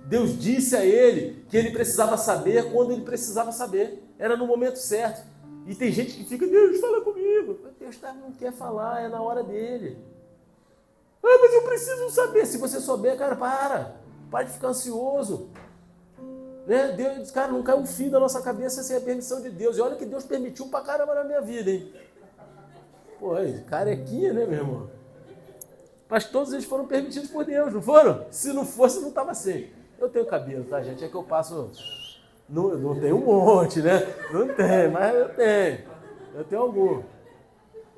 [0.05, 4.03] Deus disse a ele que ele precisava saber quando ele precisava saber.
[4.18, 5.25] Era no momento certo.
[5.66, 7.59] E tem gente que fica, Deus, fala comigo.
[7.79, 9.99] Deus tá, não quer falar, é na hora dele.
[11.23, 12.47] Ah, mas eu preciso saber.
[12.47, 13.97] Se você souber, cara, para.
[14.31, 15.49] Para de ficar ansioso.
[16.66, 16.93] Né?
[16.93, 19.77] Deus cara, não cai um fio da nossa cabeça sem a permissão de Deus.
[19.77, 21.93] E olha que Deus permitiu pra caramba na minha vida, hein?
[23.18, 23.35] Pô,
[23.68, 25.00] carequinha, né, meu irmão?
[26.11, 28.27] Mas todos eles foram permitidos por Deus, não foram?
[28.33, 29.71] Se não fosse, não estava assim.
[29.97, 31.05] Eu tenho cabelo, tá, gente?
[31.05, 31.71] É que eu passo.
[32.49, 34.01] Não, não tenho um monte, né?
[34.33, 35.79] Não tem, mas eu tenho.
[36.35, 37.03] Eu tenho algum.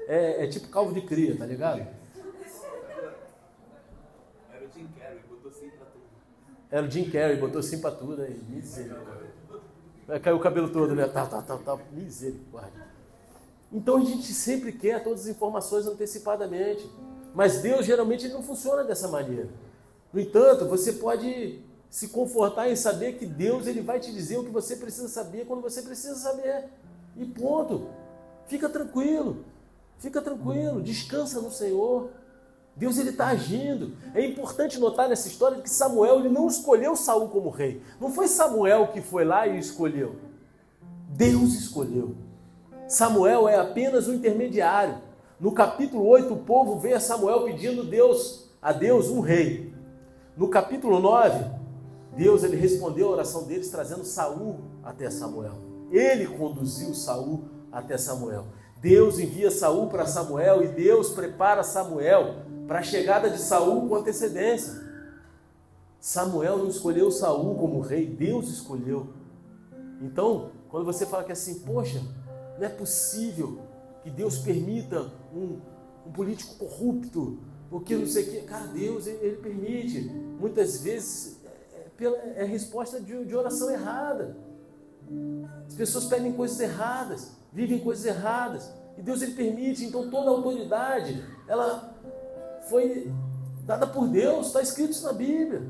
[0.06, 1.86] É, é tipo calvo de cria, tá ligado?
[4.50, 6.04] Era o Jim Carrey, botou sim pra tudo.
[6.70, 8.42] Era o Jim Carrey, botou sim pra tudo aí.
[8.46, 9.32] Misericórdia.
[10.06, 11.08] Vai cair o cabelo todo, né?
[11.08, 11.78] Tá, tá, tá, tá.
[11.90, 12.88] Misericórdia.
[13.72, 16.90] Então a gente sempre quer todas as informações antecipadamente.
[17.34, 19.48] Mas Deus geralmente não funciona dessa maneira.
[20.12, 24.44] No entanto, você pode se confortar em saber que Deus ele vai te dizer o
[24.44, 26.64] que você precisa saber quando você precisa saber.
[27.16, 27.88] E ponto.
[28.46, 29.44] Fica tranquilo.
[29.98, 32.10] Fica tranquilo, descansa no Senhor.
[32.74, 33.94] Deus ele está agindo.
[34.14, 37.80] É importante notar nessa história que Samuel ele não escolheu Saul como rei.
[38.00, 40.16] Não foi Samuel que foi lá e escolheu.
[41.10, 42.16] Deus escolheu.
[42.88, 44.96] Samuel é apenas um intermediário.
[45.42, 49.74] No capítulo 8, o povo vê a Samuel pedindo Deus, a Deus um rei.
[50.36, 51.44] No capítulo 9,
[52.16, 55.54] Deus ele respondeu a oração deles trazendo Saul até Samuel.
[55.90, 58.44] Ele conduziu Saul até Samuel.
[58.80, 62.36] Deus envia Saul para Samuel e Deus prepara Samuel
[62.68, 64.80] para a chegada de Saul com antecedência.
[65.98, 69.08] Samuel não escolheu Saul como rei, Deus escolheu.
[70.00, 72.00] Então, quando você fala que é assim, poxa,
[72.56, 73.71] não é possível
[74.02, 75.58] que Deus permita um,
[76.06, 77.38] um político corrupto,
[77.70, 78.42] porque não sei o que.
[78.42, 80.00] Cara, Deus, ele, ele permite.
[80.38, 81.40] Muitas vezes
[81.72, 84.36] é, é, é resposta de, de oração errada.
[85.66, 88.70] As pessoas pedem coisas erradas, vivem coisas erradas.
[88.96, 91.94] E Deus ele permite, então toda a autoridade, ela
[92.68, 93.10] foi
[93.64, 95.62] dada por Deus, está escrito isso na Bíblia.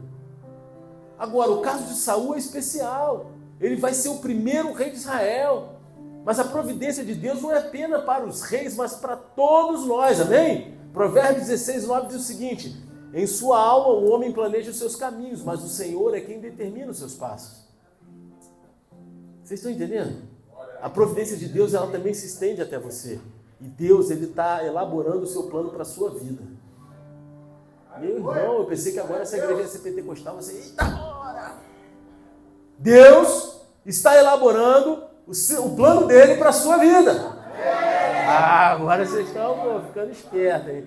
[1.19, 3.31] Agora, o caso de Saul é especial.
[3.61, 5.72] Ele vai ser o primeiro rei de Israel.
[6.25, 10.21] Mas a providência de Deus não é apenas para os reis, mas para todos nós,
[10.21, 10.79] amém?
[10.93, 12.77] Provérbios 16, 9 diz o seguinte:
[13.13, 16.91] Em sua alma o homem planeja os seus caminhos, mas o Senhor é quem determina
[16.91, 17.63] os seus passos.
[19.43, 20.23] Vocês estão entendendo?
[20.81, 23.21] A providência de Deus ela também se estende até você.
[23.61, 26.43] E Deus ele está elaborando o seu plano para a sua vida.
[28.01, 30.37] Meu irmão, eu pensei que agora essa igreja ia ser pentecostal.
[30.37, 31.57] Você, eita, hora!
[32.79, 37.13] Deus está elaborando o, seu, o plano dele para a sua vida.
[38.27, 40.87] Ah, agora vocês estão pô, ficando espertos, hein?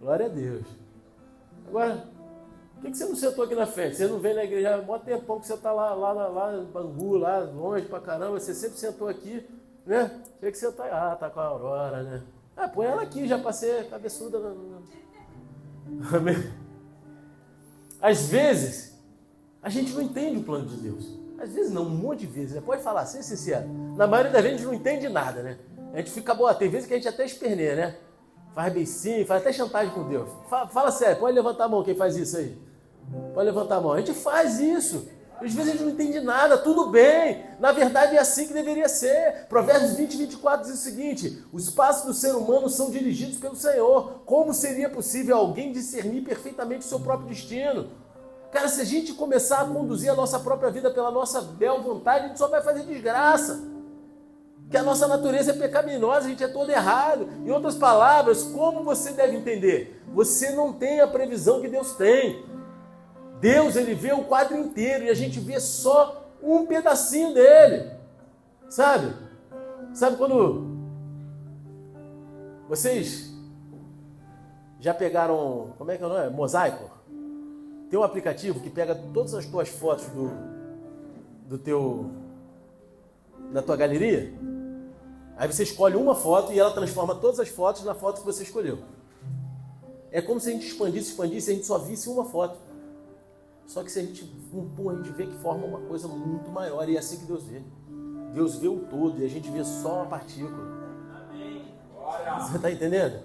[0.00, 0.66] Glória a Deus.
[1.68, 2.04] Agora,
[2.74, 3.96] por que, você não sentou aqui na frente?
[3.96, 6.64] Você não vem na igreja há um tempão que você está lá, lá, lá, lá
[6.72, 9.46] Bangu, lá longe pra caramba, você sempre sentou aqui,
[9.86, 10.10] né?
[10.38, 10.92] Tinha que sentar.
[10.92, 12.22] Ah, tá com a Aurora, né?
[12.56, 14.38] Ah, põe ela aqui, já passei cabeçuda.
[16.12, 16.36] Amém?
[18.00, 18.94] Às vezes,
[19.62, 21.23] a gente não entende o plano de Deus.
[21.44, 22.54] Às vezes não, um monte de vezes.
[22.54, 22.62] Né?
[22.64, 23.68] Pode falar, ser sincero.
[23.96, 25.58] Na maioria das vezes a gente não entende nada, né?
[25.92, 26.54] A gente fica boa.
[26.54, 27.96] Tem vezes que a gente até esperneia, né?
[28.54, 30.30] Faz beicinho, faz até chantagem com Deus.
[30.48, 32.56] Fala, fala sério, pode levantar a mão quem faz isso aí.
[33.34, 33.92] Pode levantar a mão.
[33.92, 35.06] A gente faz isso.
[35.38, 37.44] Às vezes a gente não entende nada, tudo bem.
[37.60, 39.46] Na verdade é assim que deveria ser.
[39.48, 44.22] Provérbios 20, 24 diz o seguinte: os passos do ser humano são dirigidos pelo Senhor.
[44.24, 47.88] Como seria possível alguém discernir perfeitamente o seu próprio destino?
[48.54, 52.26] Cara, se a gente começar a conduzir a nossa própria vida pela nossa bela vontade,
[52.26, 53.60] a gente só vai fazer desgraça.
[54.70, 57.28] Que a nossa natureza é pecaminosa, a gente é todo errado.
[57.44, 60.00] Em outras palavras, como você deve entender?
[60.14, 62.46] Você não tem a previsão que Deus tem.
[63.40, 67.90] Deus, ele vê o quadro inteiro e a gente vê só um pedacinho dele.
[68.68, 69.16] Sabe?
[69.92, 70.78] Sabe quando
[72.68, 73.34] vocês
[74.78, 76.30] já pegaram, como é que é o nome?
[76.30, 76.93] Mosaico?
[77.90, 80.30] Tem um aplicativo que pega todas as tuas fotos do,
[81.48, 82.10] do teu
[83.52, 84.32] da tua galeria.
[85.36, 88.42] Aí você escolhe uma foto e ela transforma todas as fotos na foto que você
[88.42, 88.78] escolheu.
[90.10, 92.56] É como se a gente expandisse, expandisse e a gente só visse uma foto.
[93.66, 94.24] Só que se a gente,
[94.76, 97.42] pum, a gente vê que forma uma coisa muito maior e é assim que Deus
[97.44, 97.62] vê.
[98.32, 100.84] Deus vê o todo e a gente vê só uma partícula.
[102.40, 103.22] Você está entendendo?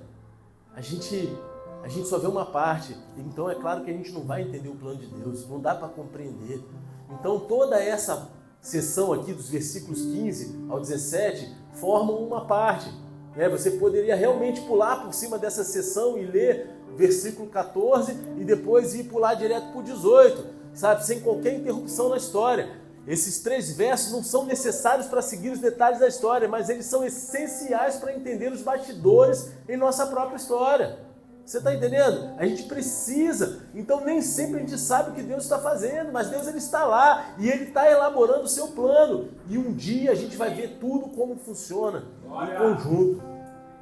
[0.76, 1.36] A gente,
[1.84, 2.96] a gente só vê uma parte.
[3.18, 5.48] Então é claro que a gente não vai entender o plano de Deus.
[5.48, 6.64] Não dá para compreender.
[7.10, 8.30] Então toda essa
[8.62, 12.92] sessão aqui dos versículos 15 ao 17 formam uma parte.
[13.36, 13.48] Né?
[13.50, 19.06] Você poderia realmente pular por cima dessa sessão e ler versículo 14 e depois ir
[19.06, 21.06] pular direto para o 18, sabe?
[21.06, 22.78] Sem qualquer interrupção na história.
[23.08, 27.04] Esses três versos não são necessários para seguir os detalhes da história, mas eles são
[27.04, 31.09] essenciais para entender os bastidores em nossa própria história.
[31.50, 32.36] Você está entendendo?
[32.38, 33.64] A gente precisa.
[33.74, 36.86] Então nem sempre a gente sabe o que Deus está fazendo, mas Deus ele está
[36.86, 39.30] lá e ele está elaborando o seu plano.
[39.48, 43.24] E um dia a gente vai ver tudo como funciona em conjunto.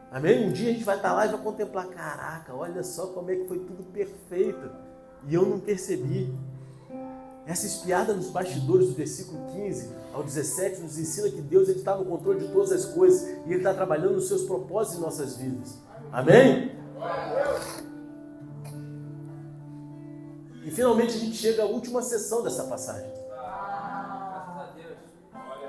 [0.09, 0.47] Amém?
[0.47, 3.35] Um dia a gente vai estar lá e vai contemplar, caraca, olha só como é
[3.35, 4.71] que foi tudo perfeito.
[5.27, 6.33] E eu não percebi.
[7.45, 12.05] Essa espiada nos bastidores do versículo 15 ao 17 nos ensina que Deus está no
[12.05, 15.77] controle de todas as coisas e Ele está trabalhando nos seus propósitos em nossas vidas.
[16.13, 16.77] Amém?
[20.63, 23.09] E finalmente a gente chega à última sessão dessa passagem.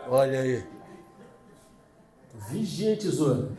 [0.08, 0.64] Olha aí.
[2.48, 3.52] Vigia, tesouro.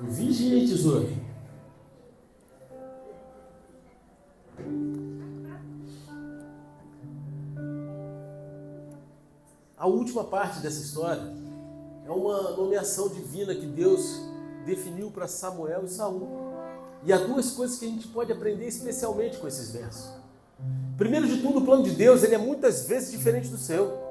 [0.00, 1.08] Vigia, tesouro.
[9.76, 11.22] A última parte dessa história
[12.04, 14.20] é uma nomeação divina que Deus
[14.64, 16.28] definiu para Samuel e Saul.
[17.04, 20.10] E há duas coisas que a gente pode aprender especialmente com esses versos.
[20.96, 24.10] Primeiro de tudo, o plano de Deus ele é muitas vezes diferente do seu.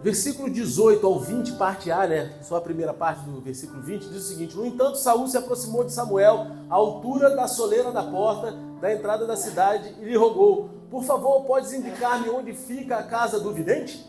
[0.00, 2.38] Versículo 18 ao 20, parte A, né?
[2.40, 5.82] Só a primeira parte do versículo 20, diz o seguinte: No entanto, Saul se aproximou
[5.82, 10.70] de Samuel à altura da soleira da porta da entrada da cidade e lhe rogou:
[10.88, 14.06] Por favor, podes indicar-me onde fica a casa do vidente?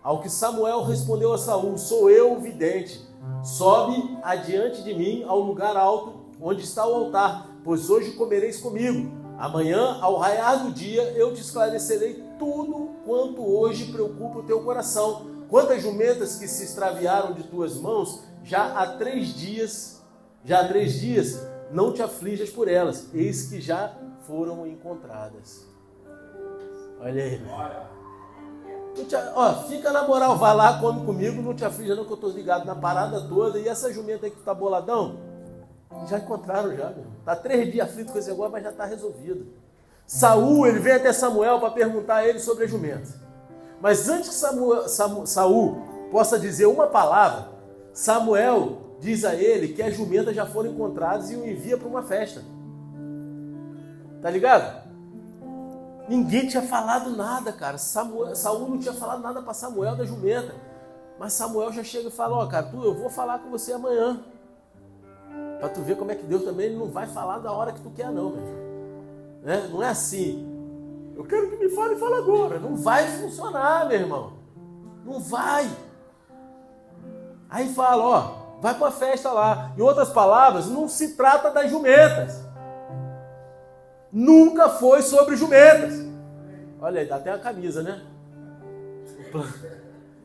[0.00, 3.04] Ao que Samuel respondeu a Saul: Sou eu o vidente.
[3.42, 9.10] Sobe adiante de mim ao lugar alto onde está o altar, pois hoje comereis comigo.
[9.38, 15.26] Amanhã, ao raiar do dia, eu te esclarecerei tudo quanto hoje preocupa o teu coração.
[15.48, 20.02] Quantas jumentas que se extraviaram de tuas mãos, já há três dias,
[20.44, 23.94] já há três dias, não te aflijas por elas, eis que já
[24.26, 25.66] foram encontradas.
[27.00, 27.38] Olha aí.
[27.40, 27.91] Não
[28.94, 32.16] te, ó, fica na moral, vai lá, come comigo, não te aflija não, que eu
[32.16, 33.58] estou ligado na parada toda.
[33.58, 35.16] E essa jumenta aí que tu tá boladão,
[36.08, 37.04] já encontraram já, meu.
[37.24, 39.46] Tá três dias aflito com esse negócio, mas já está resolvido.
[40.06, 43.08] Saul, ele vem até Samuel para perguntar a ele sobre a jumenta.
[43.80, 45.78] Mas antes que Samuel, Samu, Saul
[46.10, 47.48] possa dizer uma palavra,
[47.92, 52.02] Samuel diz a ele que as jumentas já foram encontradas e o envia para uma
[52.02, 52.42] festa.
[54.20, 54.82] Tá ligado?
[56.12, 57.78] Ninguém tinha falado nada, cara.
[57.78, 60.54] Samuel, Saul não tinha falado nada para Samuel da jumenta.
[61.18, 63.72] Mas Samuel já chega e fala: Ó, oh, cara, tu, eu vou falar com você
[63.72, 64.22] amanhã.
[65.58, 67.88] Para tu ver como é que Deus também não vai falar da hora que tu
[67.88, 68.42] quer, não, meu.
[69.42, 69.68] Né?
[69.72, 70.46] Não é assim.
[71.16, 72.58] Eu quero que me fale e fala agora.
[72.58, 74.34] Não vai funcionar, meu irmão.
[75.06, 75.66] Não vai.
[77.48, 79.72] Aí fala, ó, vai para a festa lá.
[79.78, 82.51] Em outras palavras, não se trata das jumentas.
[84.12, 85.94] Nunca foi sobre jumentas.
[86.78, 88.04] Olha aí, dá até a camisa, né?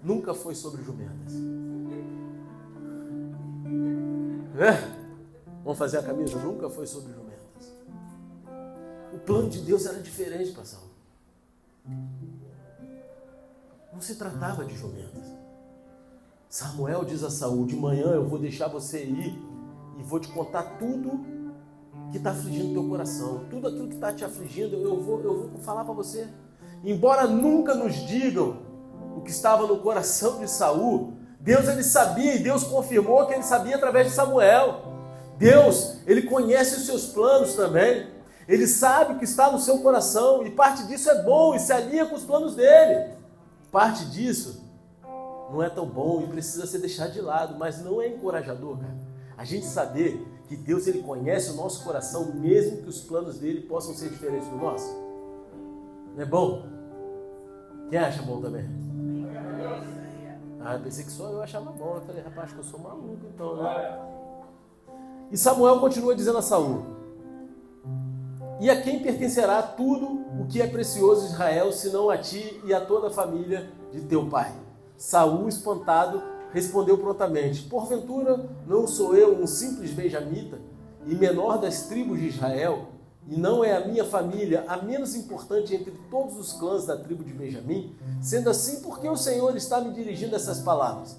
[0.03, 1.33] Nunca foi sobre jumentas.
[4.59, 4.97] É?
[5.63, 6.37] Vamos fazer a camisa?
[6.39, 7.71] Nunca foi sobre jumentas.
[9.13, 10.87] O plano de Deus era diferente Saul.
[13.93, 15.27] Não se tratava de jumentas.
[16.49, 19.39] Samuel diz a Saul: De manhã eu vou deixar você ir
[19.97, 21.36] e vou te contar tudo
[22.11, 25.61] que está afligindo teu coração, tudo aquilo que está te afligindo, eu vou, eu vou
[25.61, 26.27] falar para você.
[26.83, 28.57] Embora nunca nos digam
[29.15, 33.43] o que estava no coração de Saul, Deus ele sabia e Deus confirmou que ele
[33.43, 34.93] sabia através de Samuel.
[35.37, 38.07] Deus, ele conhece os seus planos também.
[38.47, 41.73] Ele sabe o que está no seu coração e parte disso é bom e se
[41.73, 43.11] alinha com os planos dele.
[43.71, 44.63] Parte disso
[45.51, 48.95] não é tão bom e precisa ser deixado de lado, mas não é encorajador, cara.
[49.37, 53.61] A gente saber que Deus ele conhece o nosso coração, mesmo que os planos dele
[53.61, 54.87] possam ser diferentes do nosso.
[56.15, 56.63] Não é bom?
[57.89, 58.65] Quem acha bom também?
[60.59, 61.95] Ah, pensei que só eu achava bom.
[61.95, 63.99] Eu falei, rapaz, que eu sou maluco então, né?
[65.31, 66.85] E Samuel continua dizendo a Saul:
[68.59, 72.81] E a quem pertencerá tudo o que é precioso Israel, senão a ti e a
[72.81, 74.53] toda a família de teu pai?
[74.97, 76.23] Saul, espantado,
[76.53, 80.59] respondeu prontamente: Porventura não sou eu um simples benjamita
[81.05, 82.87] e menor das tribos de Israel?
[83.29, 87.25] E não é a minha família a menos importante entre todos os clãs da tribo
[87.25, 87.93] de Benjamim?
[88.21, 91.17] Sendo assim, por que o Senhor está me dirigindo essas palavras?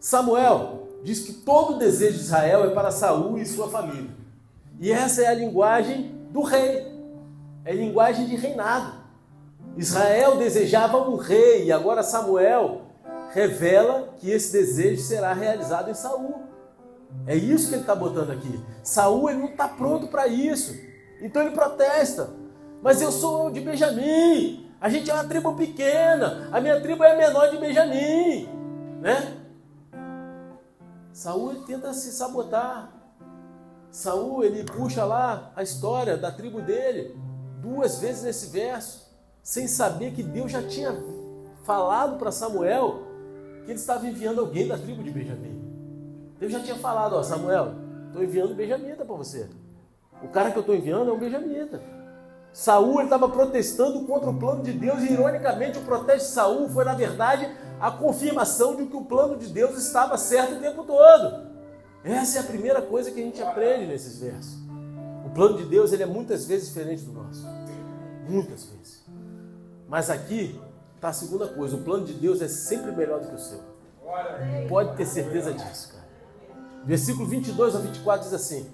[0.00, 4.10] Samuel diz que todo o desejo de Israel é para Saul e sua família.
[4.80, 6.86] E essa é a linguagem do rei.
[7.62, 8.94] É linguagem de reinado.
[9.76, 12.85] Israel desejava um rei e agora Samuel
[13.30, 16.42] revela que esse desejo será realizado em Saul.
[17.26, 18.60] É isso que ele está botando aqui.
[18.82, 20.74] Saul ele não está pronto para isso.
[21.20, 22.30] Então ele protesta.
[22.82, 24.70] Mas eu sou de Benjamim.
[24.80, 26.48] A gente é uma tribo pequena.
[26.52, 28.48] A minha tribo é a menor de Benjamim.
[29.00, 29.36] Né?
[31.12, 32.92] Saul tenta se sabotar.
[33.90, 37.16] Saul ele puxa lá a história da tribo dele
[37.60, 39.10] duas vezes nesse verso,
[39.42, 40.94] sem saber que Deus já tinha
[41.64, 43.02] falado para Samuel
[43.66, 45.60] que ele estava enviando alguém da tribo de Benjamim.
[46.38, 47.74] Deus já tinha falado, ó, Samuel,
[48.06, 49.48] estou enviando Benjamita para você.
[50.22, 51.80] O cara que eu estou enviando é um Benjamita.
[52.52, 56.84] Saul estava protestando contra o plano de Deus e, ironicamente, o protesto de Saul foi,
[56.84, 61.46] na verdade, a confirmação de que o plano de Deus estava certo o tempo todo.
[62.02, 64.56] Essa é a primeira coisa que a gente aprende nesses versos.
[65.26, 67.44] O plano de Deus ele é muitas vezes diferente do nosso.
[68.26, 69.04] Muitas vezes.
[69.88, 70.58] Mas aqui
[70.96, 73.60] está a segunda coisa: o plano de Deus é sempre melhor do que o seu.
[74.68, 76.06] Pode ter certeza disso, cara.
[76.84, 78.70] Versículo 22 a 24 diz assim: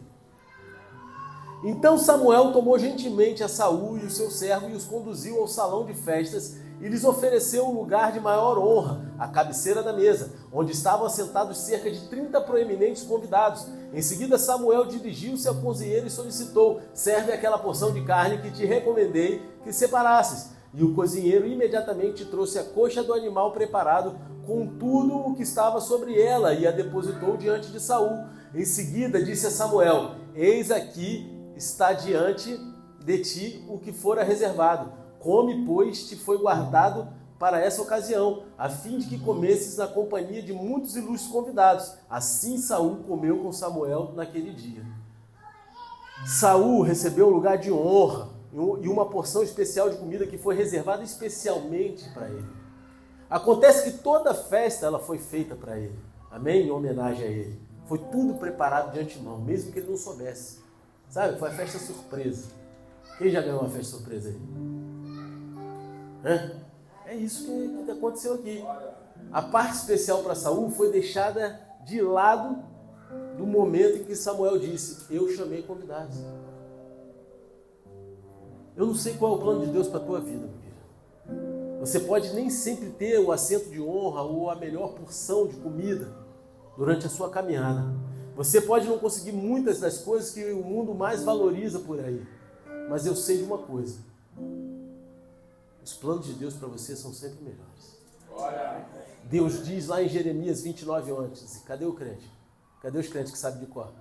[1.65, 5.85] Então Samuel tomou gentilmente a Saul e o seu servo e os conduziu ao salão
[5.85, 10.73] de festas e lhes ofereceu um lugar de maior honra, a cabeceira da mesa, onde
[10.73, 13.67] estavam assentados cerca de 30 proeminentes convidados.
[13.93, 18.67] Em seguida, Samuel dirigiu-se ao cozinheiro e solicitou: Serve aquela porção de carne que te
[18.67, 20.51] recomendei que separasses.
[20.75, 24.17] E o cozinheiro imediatamente trouxe a coxa do animal preparado
[24.47, 28.25] com tudo o que estava sobre ela e a depositou diante de Saul.
[28.55, 32.59] Em seguida disse a Samuel: Eis aqui está diante
[33.05, 34.93] de ti o que fora reservado.
[35.19, 37.09] Come, pois, te foi guardado
[37.39, 41.93] para essa ocasião, a fim de que comesses na companhia de muitos ilustres convidados.
[42.09, 44.85] Assim Saul comeu com Samuel naquele dia.
[46.25, 51.03] Saul recebeu um lugar de honra e uma porção especial de comida que foi reservada
[51.03, 52.47] especialmente para ele.
[53.31, 55.99] Acontece que toda festa ela foi feita para ele,
[56.31, 56.67] amém?
[56.67, 57.59] Em homenagem a ele.
[57.87, 60.61] Foi tudo preparado de antemão, mesmo que ele não soubesse.
[61.09, 61.39] Sabe?
[61.39, 62.49] Foi a festa surpresa.
[63.17, 64.41] Quem já ganhou uma festa surpresa aí?
[66.25, 68.63] É, é isso que, que aconteceu aqui.
[69.33, 72.63] A parte especial para Saul foi deixada de lado
[73.37, 76.19] do momento em que Samuel disse: Eu chamei convidados.
[78.77, 81.79] Eu não sei qual é o plano de Deus para a tua vida, meu filho.
[81.81, 86.13] Você pode nem sempre ter o assento de honra ou a melhor porção de comida
[86.77, 87.85] durante a sua caminhada.
[88.37, 92.27] Você pode não conseguir muitas das coisas que o mundo mais valoriza por aí.
[92.89, 93.99] Mas eu sei de uma coisa:
[95.85, 97.99] os planos de Deus para você são sempre melhores.
[99.25, 102.31] Deus diz lá em Jeremias 29, antes: cadê o crente?
[102.81, 103.93] Cadê os crentes que sabem de cor?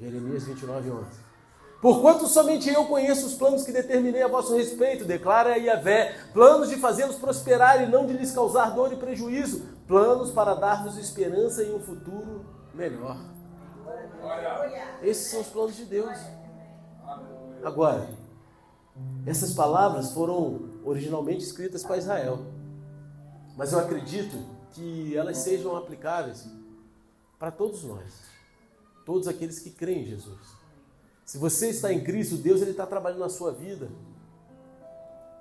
[0.00, 1.23] Jeremias 29, 11.
[1.84, 6.76] Porquanto somente eu conheço os planos que determinei a vosso respeito, declara Yahvé, planos de
[6.76, 11.70] fazê-los prosperar e não de lhes causar dor e prejuízo, planos para dar-vos esperança e
[11.70, 13.18] um futuro melhor.
[15.02, 16.18] Esses são os planos de Deus.
[17.62, 18.08] Agora,
[19.26, 22.46] essas palavras foram originalmente escritas para Israel,
[23.58, 24.38] mas eu acredito
[24.72, 26.48] que elas sejam aplicáveis
[27.38, 28.22] para todos nós,
[29.04, 30.63] todos aqueles que creem em Jesus.
[31.24, 33.88] Se você está em Cristo, Deus ele está trabalhando na sua vida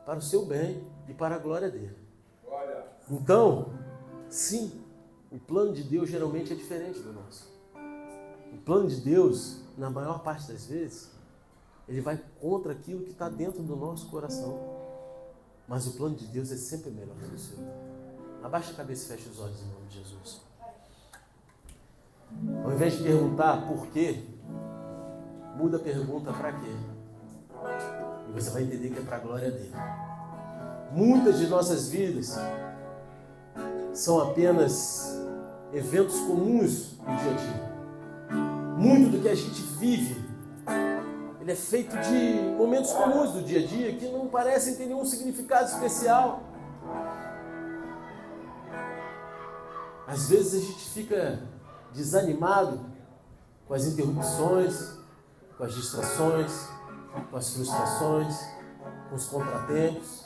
[0.05, 1.97] para o seu bem e para a glória dele.
[3.09, 3.73] Então,
[4.29, 4.81] sim,
[5.31, 7.51] o plano de Deus geralmente é diferente do nosso.
[8.53, 11.11] O plano de Deus, na maior parte das vezes,
[11.87, 14.57] ele vai contra aquilo que está dentro do nosso coração.
[15.67, 17.57] Mas o plano de Deus é sempre melhor que o seu.
[18.41, 20.41] Abaixa a cabeça e fecha os olhos em nome de Jesus.
[22.63, 24.23] Ao invés de perguntar por quê,
[25.55, 26.75] muda a pergunta para quê.
[28.27, 29.73] E você vai entender que é para a glória dele.
[30.91, 32.37] Muitas de nossas vidas
[33.93, 35.19] são apenas
[35.71, 37.73] eventos comuns do dia a dia.
[38.77, 40.23] Muito do que a gente vive,
[41.39, 45.05] ele é feito de momentos comuns do dia a dia que não parecem ter nenhum
[45.05, 46.43] significado especial.
[50.07, 51.39] Às vezes a gente fica
[51.93, 52.79] desanimado
[53.67, 55.02] com as interrupções,
[55.57, 56.67] com as distrações,
[57.29, 58.35] com as frustrações,
[59.09, 60.25] com os contratempos.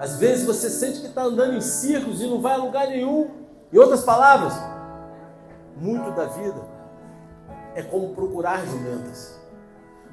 [0.00, 3.30] Às vezes você sente que está andando em círculos e não vai a lugar nenhum.
[3.72, 4.54] Em outras palavras,
[5.76, 6.60] muito da vida
[7.74, 9.38] é como procurar jumentas.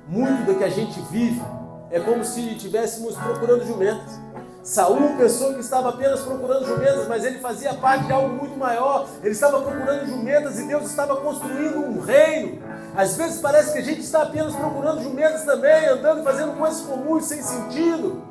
[0.08, 1.42] Muito do que a gente vive
[1.90, 4.20] é como se estivéssemos procurando jumentas.
[4.64, 9.08] Saul pensou que estava apenas procurando jumentas, mas ele fazia parte de algo muito maior.
[9.22, 12.62] Ele estava procurando jumentas e Deus estava construindo um reino.
[12.96, 16.82] Às vezes parece que a gente está apenas procurando jumentas também, andando e fazendo coisas
[16.82, 18.22] comuns sem sentido.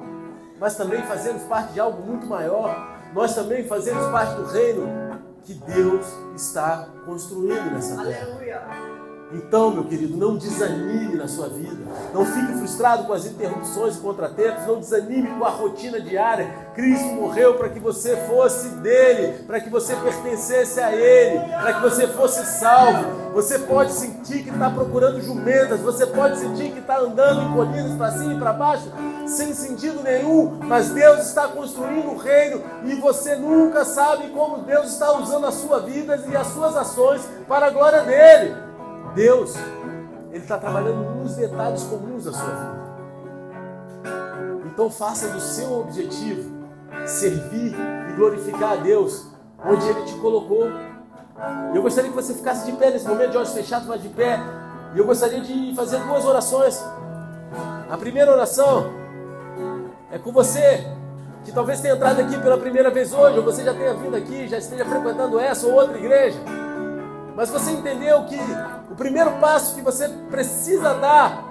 [0.60, 3.00] Mas também fazemos parte de algo muito maior.
[3.12, 6.06] Nós também fazemos parte do reino que Deus
[6.36, 8.26] está construindo nessa terra.
[8.26, 9.01] Aleluia.
[9.34, 11.82] Então, meu querido, não desanime na sua vida.
[12.12, 14.66] Não fique frustrado com as interrupções e contratempos.
[14.66, 16.70] Não desanime com a rotina diária.
[16.74, 21.80] Cristo morreu para que você fosse dele, para que você pertencesse a ele, para que
[21.80, 23.32] você fosse salvo.
[23.32, 25.80] Você pode sentir que está procurando jumentas.
[25.80, 28.92] Você pode sentir que está andando em colinas para cima e para baixo,
[29.26, 30.58] sem sentido nenhum.
[30.60, 35.46] Mas Deus está construindo o um reino e você nunca sabe como Deus está usando
[35.46, 38.71] a sua vida e as suas ações para a glória dele.
[39.14, 39.54] Deus,
[40.30, 42.82] Ele está trabalhando nos detalhes comuns da sua vida.
[44.66, 46.50] Então faça do seu objetivo
[47.06, 47.74] servir
[48.10, 49.26] e glorificar a Deus
[49.64, 50.68] onde Ele te colocou.
[51.74, 54.40] Eu gostaria que você ficasse de pé nesse momento, de olhos fechados, mas de pé.
[54.94, 56.82] E eu gostaria de fazer duas orações.
[57.90, 58.92] A primeira oração
[60.10, 60.86] é com você
[61.44, 64.46] que talvez tenha entrado aqui pela primeira vez hoje, ou você já tenha vindo aqui,
[64.46, 66.38] já esteja frequentando essa ou outra igreja.
[67.34, 68.38] Mas você entendeu que
[68.90, 71.44] o primeiro passo que você precisa dar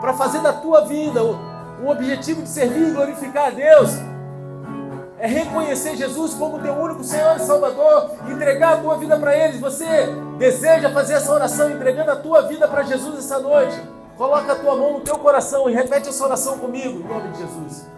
[0.00, 3.90] para fazer da tua vida um objetivo de servir e glorificar a Deus
[5.18, 9.58] é reconhecer Jesus como teu único Senhor e Salvador, entregar a tua vida para Ele.
[9.58, 10.06] Você
[10.36, 13.80] deseja fazer essa oração entregando a tua vida para Jesus essa noite?
[14.18, 17.38] Coloca a tua mão no teu coração e repete essa oração comigo, em nome de
[17.38, 17.93] Jesus.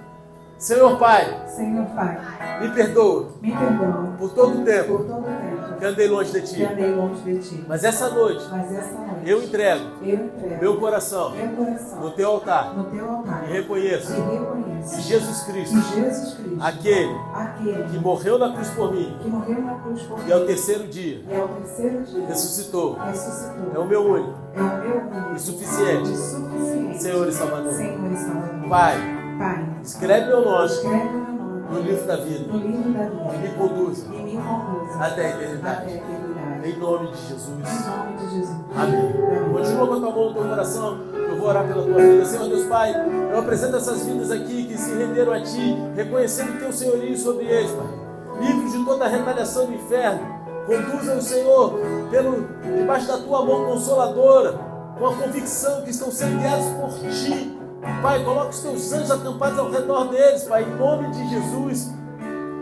[0.59, 2.19] Senhor Pai, Senhor Pai,
[2.63, 6.41] me perdoa, me perdoa por todo o tempo, por todo tempo que andei longe de
[6.41, 6.65] Ti.
[6.65, 7.65] andei longe de Ti.
[7.69, 12.11] Mas essa noite Mas essa noite eu entrego eu entrego meu coração meu coração no
[12.13, 17.85] Teu altar no Teu altar e reconheço e reconheço Jesus Cristo, Jesus Cristo, aquele aquele
[17.85, 20.87] que morreu na cruz por mim que morreu na cruz por e ao mim terceiro
[20.87, 25.35] dia e ao terceiro dia ressuscitou, ressuscitou, é o meu único é o meu único
[25.37, 27.73] e suficiente e suficiente Senhor e Salvador.
[27.73, 28.69] Senhor e Salvador.
[28.71, 33.05] Pai, Pai, escreve meu nome escreve meu nome no livro da vida no livro da
[33.05, 35.95] e me vida conduza e me conduza até a até a eternidade.
[35.95, 36.37] eternidade.
[36.69, 37.49] Em nome de Jesus.
[37.49, 38.57] Em nome de Jesus.
[38.75, 39.13] Amém.
[39.53, 40.99] Continua com a tua mão no teu coração.
[41.13, 42.25] Eu vou vou orar pela tua vida.
[42.25, 42.93] Senhor Deus Pai,
[43.31, 47.45] eu apresento essas vidas aqui que se renderam a Ti, reconhecendo o Teu senhorio sobre
[47.45, 47.87] eles, Pai.
[48.41, 50.21] Livre de toda a retaliação do inferno.
[50.67, 51.75] Conduza o Senhor
[52.11, 54.59] pelo, debaixo da Tua mão consoladora,
[54.99, 57.56] com a convicção que estão sendo guiados por Ti.
[58.03, 61.91] Pai, coloca os Teus anjos acampados ao redor deles, Pai, em nome de Jesus.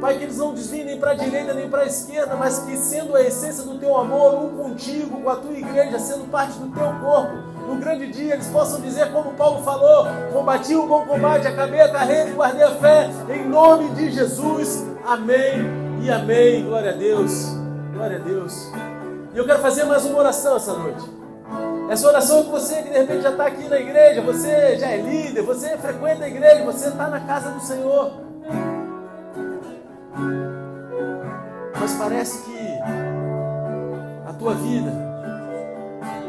[0.01, 2.77] Pai, que eles não desviem nem para a direita nem para a esquerda, mas que
[2.77, 6.69] sendo a essência do teu amor, um contigo, com a tua igreja, sendo parte do
[6.69, 7.33] teu corpo,
[7.67, 11.91] no grande dia eles possam dizer, como Paulo falou: combati o bom combate, acabei a
[11.91, 14.85] carreira e guardei a fé, em nome de Jesus.
[15.07, 15.65] Amém
[16.03, 16.65] e amém.
[16.65, 17.55] Glória a Deus.
[17.95, 18.71] Glória a Deus.
[19.33, 21.24] E eu quero fazer mais uma oração essa noite.
[21.89, 24.97] Essa oração que você que de repente já está aqui na igreja, você já é
[24.97, 28.13] líder, você frequenta a igreja, você está na casa do Senhor.
[31.79, 32.79] Mas parece que
[34.27, 34.93] a tua vida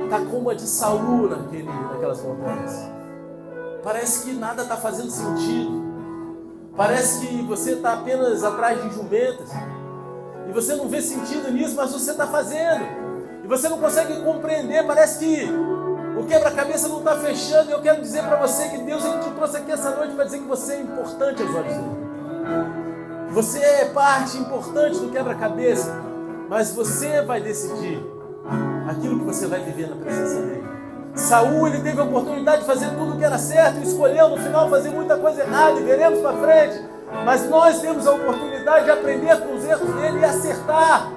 [0.03, 2.89] está como a de Saul naquele, naquelas montanhas.
[3.81, 5.85] Parece que nada está fazendo sentido.
[6.75, 9.49] Parece que você está apenas atrás de jumentas.
[10.49, 12.83] E você não vê sentido nisso, mas você está fazendo.
[13.45, 14.83] E você não consegue compreender.
[14.87, 15.47] Parece que
[16.17, 17.69] o quebra-cabeça não está fechando.
[17.69, 20.25] E eu quero dizer para você que Deus ele te trouxe aqui essa noite para
[20.25, 22.05] dizer que você é importante aos olhos dele.
[23.29, 25.93] Você é parte importante do quebra-cabeça,
[26.49, 28.03] mas você vai decidir
[28.89, 30.63] aquilo que você vai viver na presença dele.
[31.13, 34.37] Saul ele teve a oportunidade de fazer tudo o que era certo e escolheu no
[34.37, 36.83] final fazer muita coisa errada e veremos para frente.
[37.23, 41.11] Mas nós temos a oportunidade de aprender com os erros dele e acertar,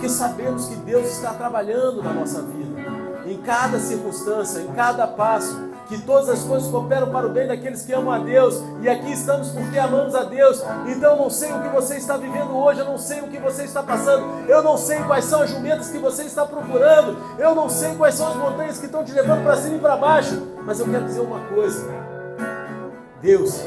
[0.00, 2.80] porque sabemos que Deus está trabalhando na nossa vida,
[3.26, 7.82] em cada circunstância, em cada passo que todas as coisas cooperam para o bem daqueles
[7.82, 10.64] que amam a Deus, e aqui estamos porque amamos a Deus.
[10.86, 13.38] Então eu não sei o que você está vivendo hoje, eu não sei o que
[13.38, 17.54] você está passando, eu não sei quais são as jumentas que você está procurando, eu
[17.54, 20.40] não sei quais são as montanhas que estão te levando para cima e para baixo,
[20.64, 21.86] mas eu quero dizer uma coisa:
[23.20, 23.60] Deus,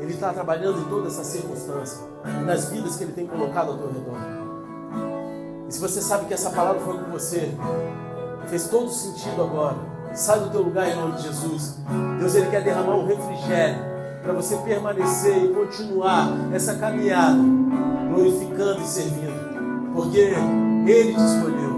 [0.00, 1.98] Ele está trabalhando em toda essa circunstância,
[2.44, 4.35] nas vidas que Ele tem colocado ao teu redor.
[5.68, 7.52] E se você sabe que essa palavra foi com você,
[8.48, 9.76] fez todo sentido agora.
[10.14, 11.76] Sai do teu lugar em nome de Jesus.
[12.18, 13.96] Deus ele quer derramar um refrigério
[14.26, 17.38] para você permanecer e continuar essa caminhada,
[18.12, 19.92] glorificando e servindo.
[19.94, 21.76] Porque Ele te escolheu.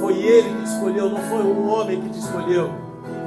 [0.00, 2.70] Foi Ele que te escolheu, não foi um homem que te escolheu.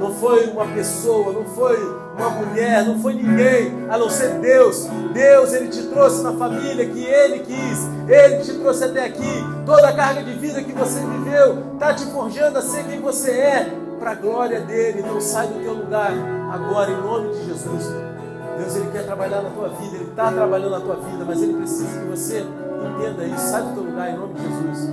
[0.00, 1.78] Não foi uma pessoa, não foi
[2.16, 4.86] uma mulher, não foi ninguém, a não ser Deus.
[5.12, 9.44] Deus, Ele te trouxe na família que Ele quis, Ele te trouxe até aqui.
[9.64, 13.30] Toda a carga de vida que você viveu está te forjando a ser quem você
[13.30, 15.00] é para a glória dele.
[15.00, 16.12] Então sai do teu lugar
[16.52, 17.84] agora, em nome de Jesus.
[18.58, 21.54] Deus, Ele quer trabalhar na tua vida, Ele está trabalhando na tua vida, mas Ele
[21.54, 23.46] precisa que você entenda isso.
[23.46, 24.90] Sai do teu lugar, em nome de Jesus.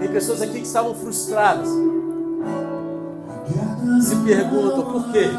[0.00, 1.68] Tem pessoas aqui que estavam frustradas.
[4.00, 5.30] Se perguntam por quê?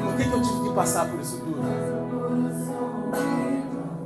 [0.00, 1.62] Por que, que eu tive que passar por isso tudo?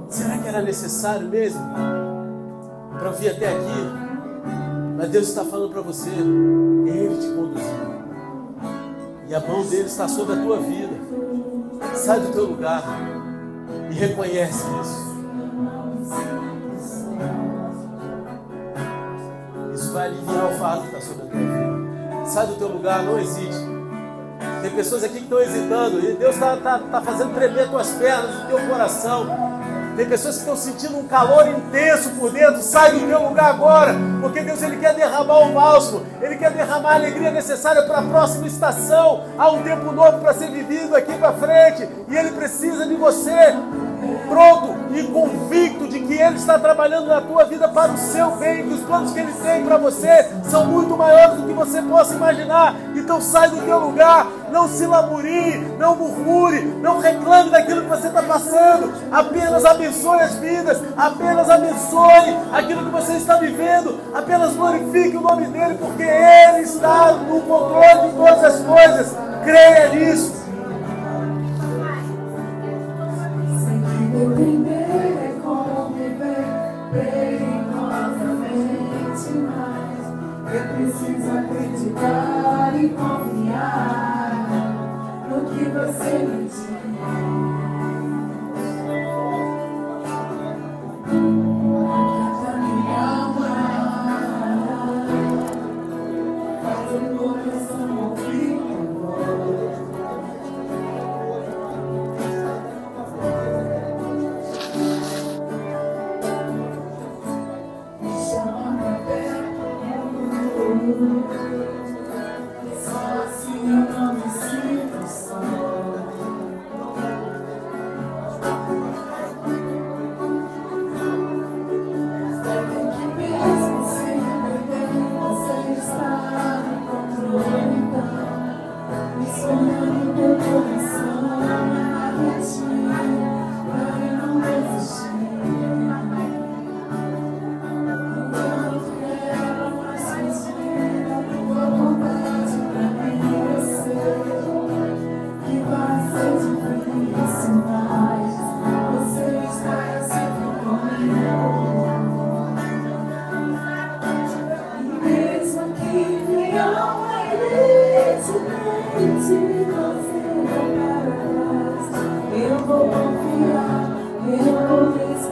[0.08, 1.60] Será que era necessário mesmo?
[2.98, 4.06] Para vir até aqui?
[4.96, 7.86] Mas Deus está falando para você, Ele te conduziu.
[9.28, 10.96] E a mão dele está sobre a tua vida.
[11.94, 12.82] Sai do teu lugar
[13.90, 15.16] e reconhece isso.
[19.74, 21.75] Isso vai aliviar o fardo que está sobre a tua vida.
[22.26, 23.56] Sai do teu lugar, não hesite.
[24.60, 28.42] Tem pessoas aqui que estão hesitando e Deus está tá, tá fazendo tremer tuas pernas,
[28.42, 29.46] o teu coração.
[29.96, 32.60] Tem pessoas que estão sentindo um calor intenso por dentro.
[32.60, 36.92] Sai do teu lugar agora, porque Deus ele quer derramar o bálsamo, ele quer derramar
[36.92, 39.24] a alegria necessária para a próxima estação.
[39.38, 43.54] Há um tempo novo para ser vivido aqui para frente, e ele precisa de você
[44.28, 48.66] pronto e convicto de que Ele está trabalhando na tua vida para o seu bem,
[48.66, 52.14] que os planos que Ele tem para você são muito maiores do que você possa
[52.14, 52.74] imaginar.
[52.94, 58.08] Então sai do teu lugar, não se lamurie, não murmure, não reclame daquilo que você
[58.08, 58.92] está passando.
[59.12, 65.46] Apenas abençoe as vidas, apenas abençoe aquilo que você está vivendo, apenas glorifique o nome
[65.46, 69.14] dEle, porque Ele está no controle de todas as coisas.
[69.44, 70.45] Creia nisso.
[81.30, 84.48] Acreditar e confiar
[85.28, 87.35] no que você me diz.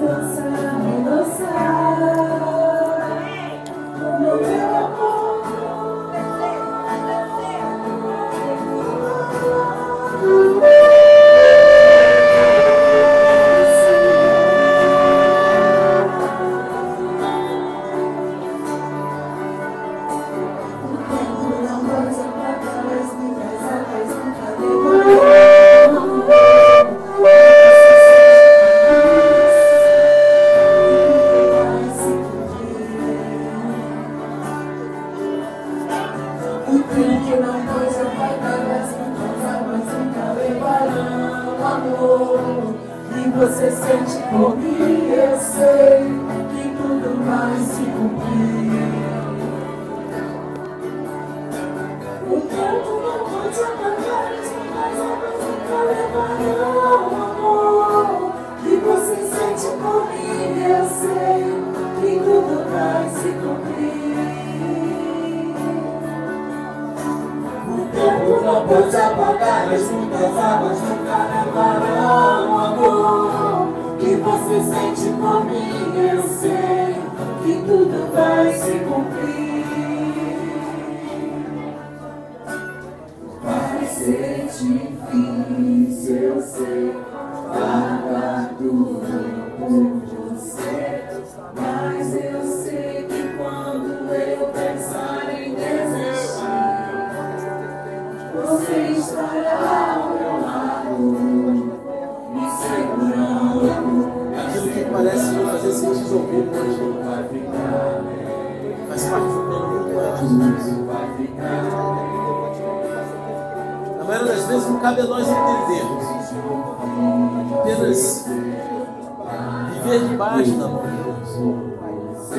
[0.05, 0.64] Yes.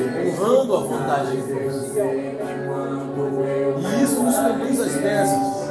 [0.02, 1.74] honrando a vontade de Deus.
[3.78, 5.66] E isso nos conduz às peças.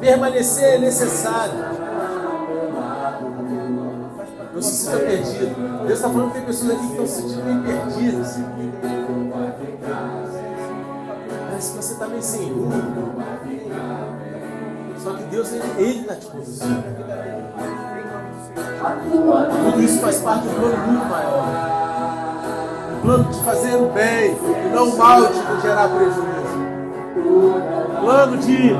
[0.00, 1.54] Permanecer é necessário.
[4.54, 5.84] Não se sinta perdido.
[5.86, 8.38] Deus está falando que tem pessoas aqui que estão se sentindo meio perdidas.
[11.48, 13.14] Parece que você está meio sem rumo.
[15.02, 16.84] Só que Deus, Ele está te conduzindo.
[19.64, 21.73] Tudo isso faz parte do plano muito maior
[23.04, 26.24] plano de fazer o bem e não o mal de gerar prejuízo.
[28.00, 28.70] Plano de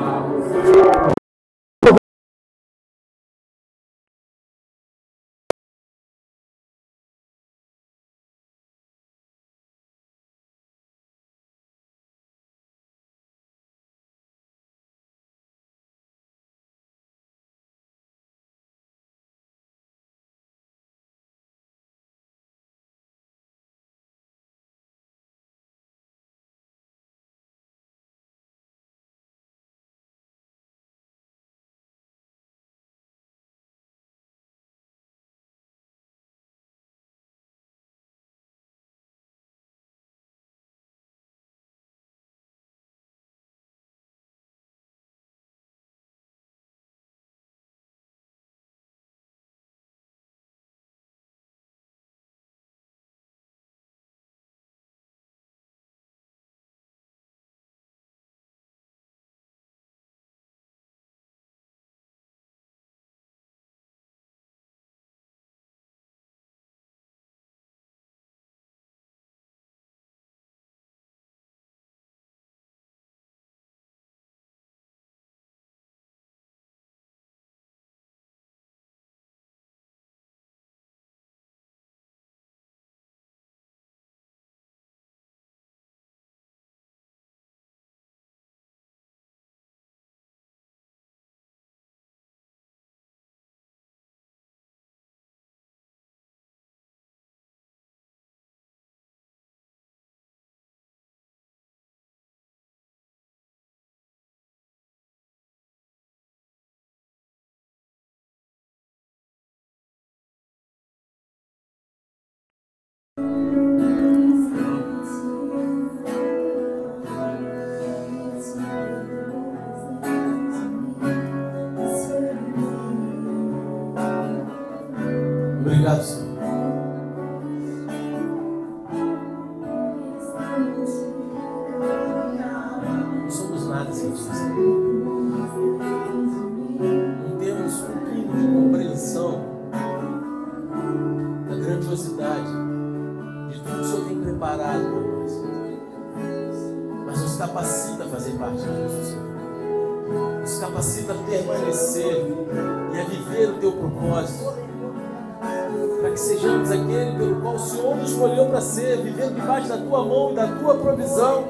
[159.14, 161.44] vivendo debaixo da tua mão e da tua provisão,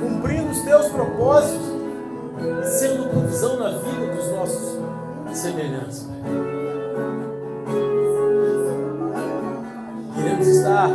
[0.00, 1.66] cumprindo os teus propósitos
[2.62, 4.78] e sendo provisão na vida dos nossos
[5.34, 6.08] semelhantes.
[10.14, 10.88] Queremos estar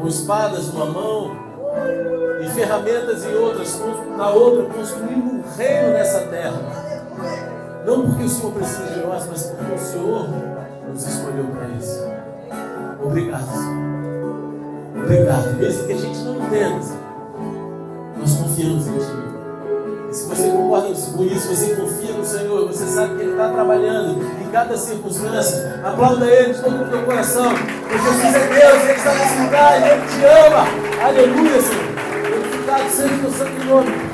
[0.00, 1.36] com espadas numa mão
[2.40, 3.80] e ferramentas em outras,
[4.16, 6.60] na outra, construindo um reino nessa terra.
[7.84, 10.28] Não porque o Senhor precisa de nós, mas porque o Senhor
[10.88, 12.04] nos escolheu para isso.
[13.02, 13.97] Obrigado.
[15.08, 15.56] Obrigado.
[15.56, 16.80] Mesmo que a gente não entenda,
[18.18, 19.06] nós confiamos em Ti.
[20.10, 23.48] E se você concorda com isso, você confia no Senhor, você sabe que Ele está
[23.48, 27.54] trabalhando em cada circunstância, aplauda Ele de todo o teu coração.
[27.54, 30.66] Porque Jesus é Deus, Ele está nesse lugar, Ele te ama.
[31.02, 31.88] Aleluia, Senhor.
[32.28, 34.07] Glorificado seja o teu santo nome.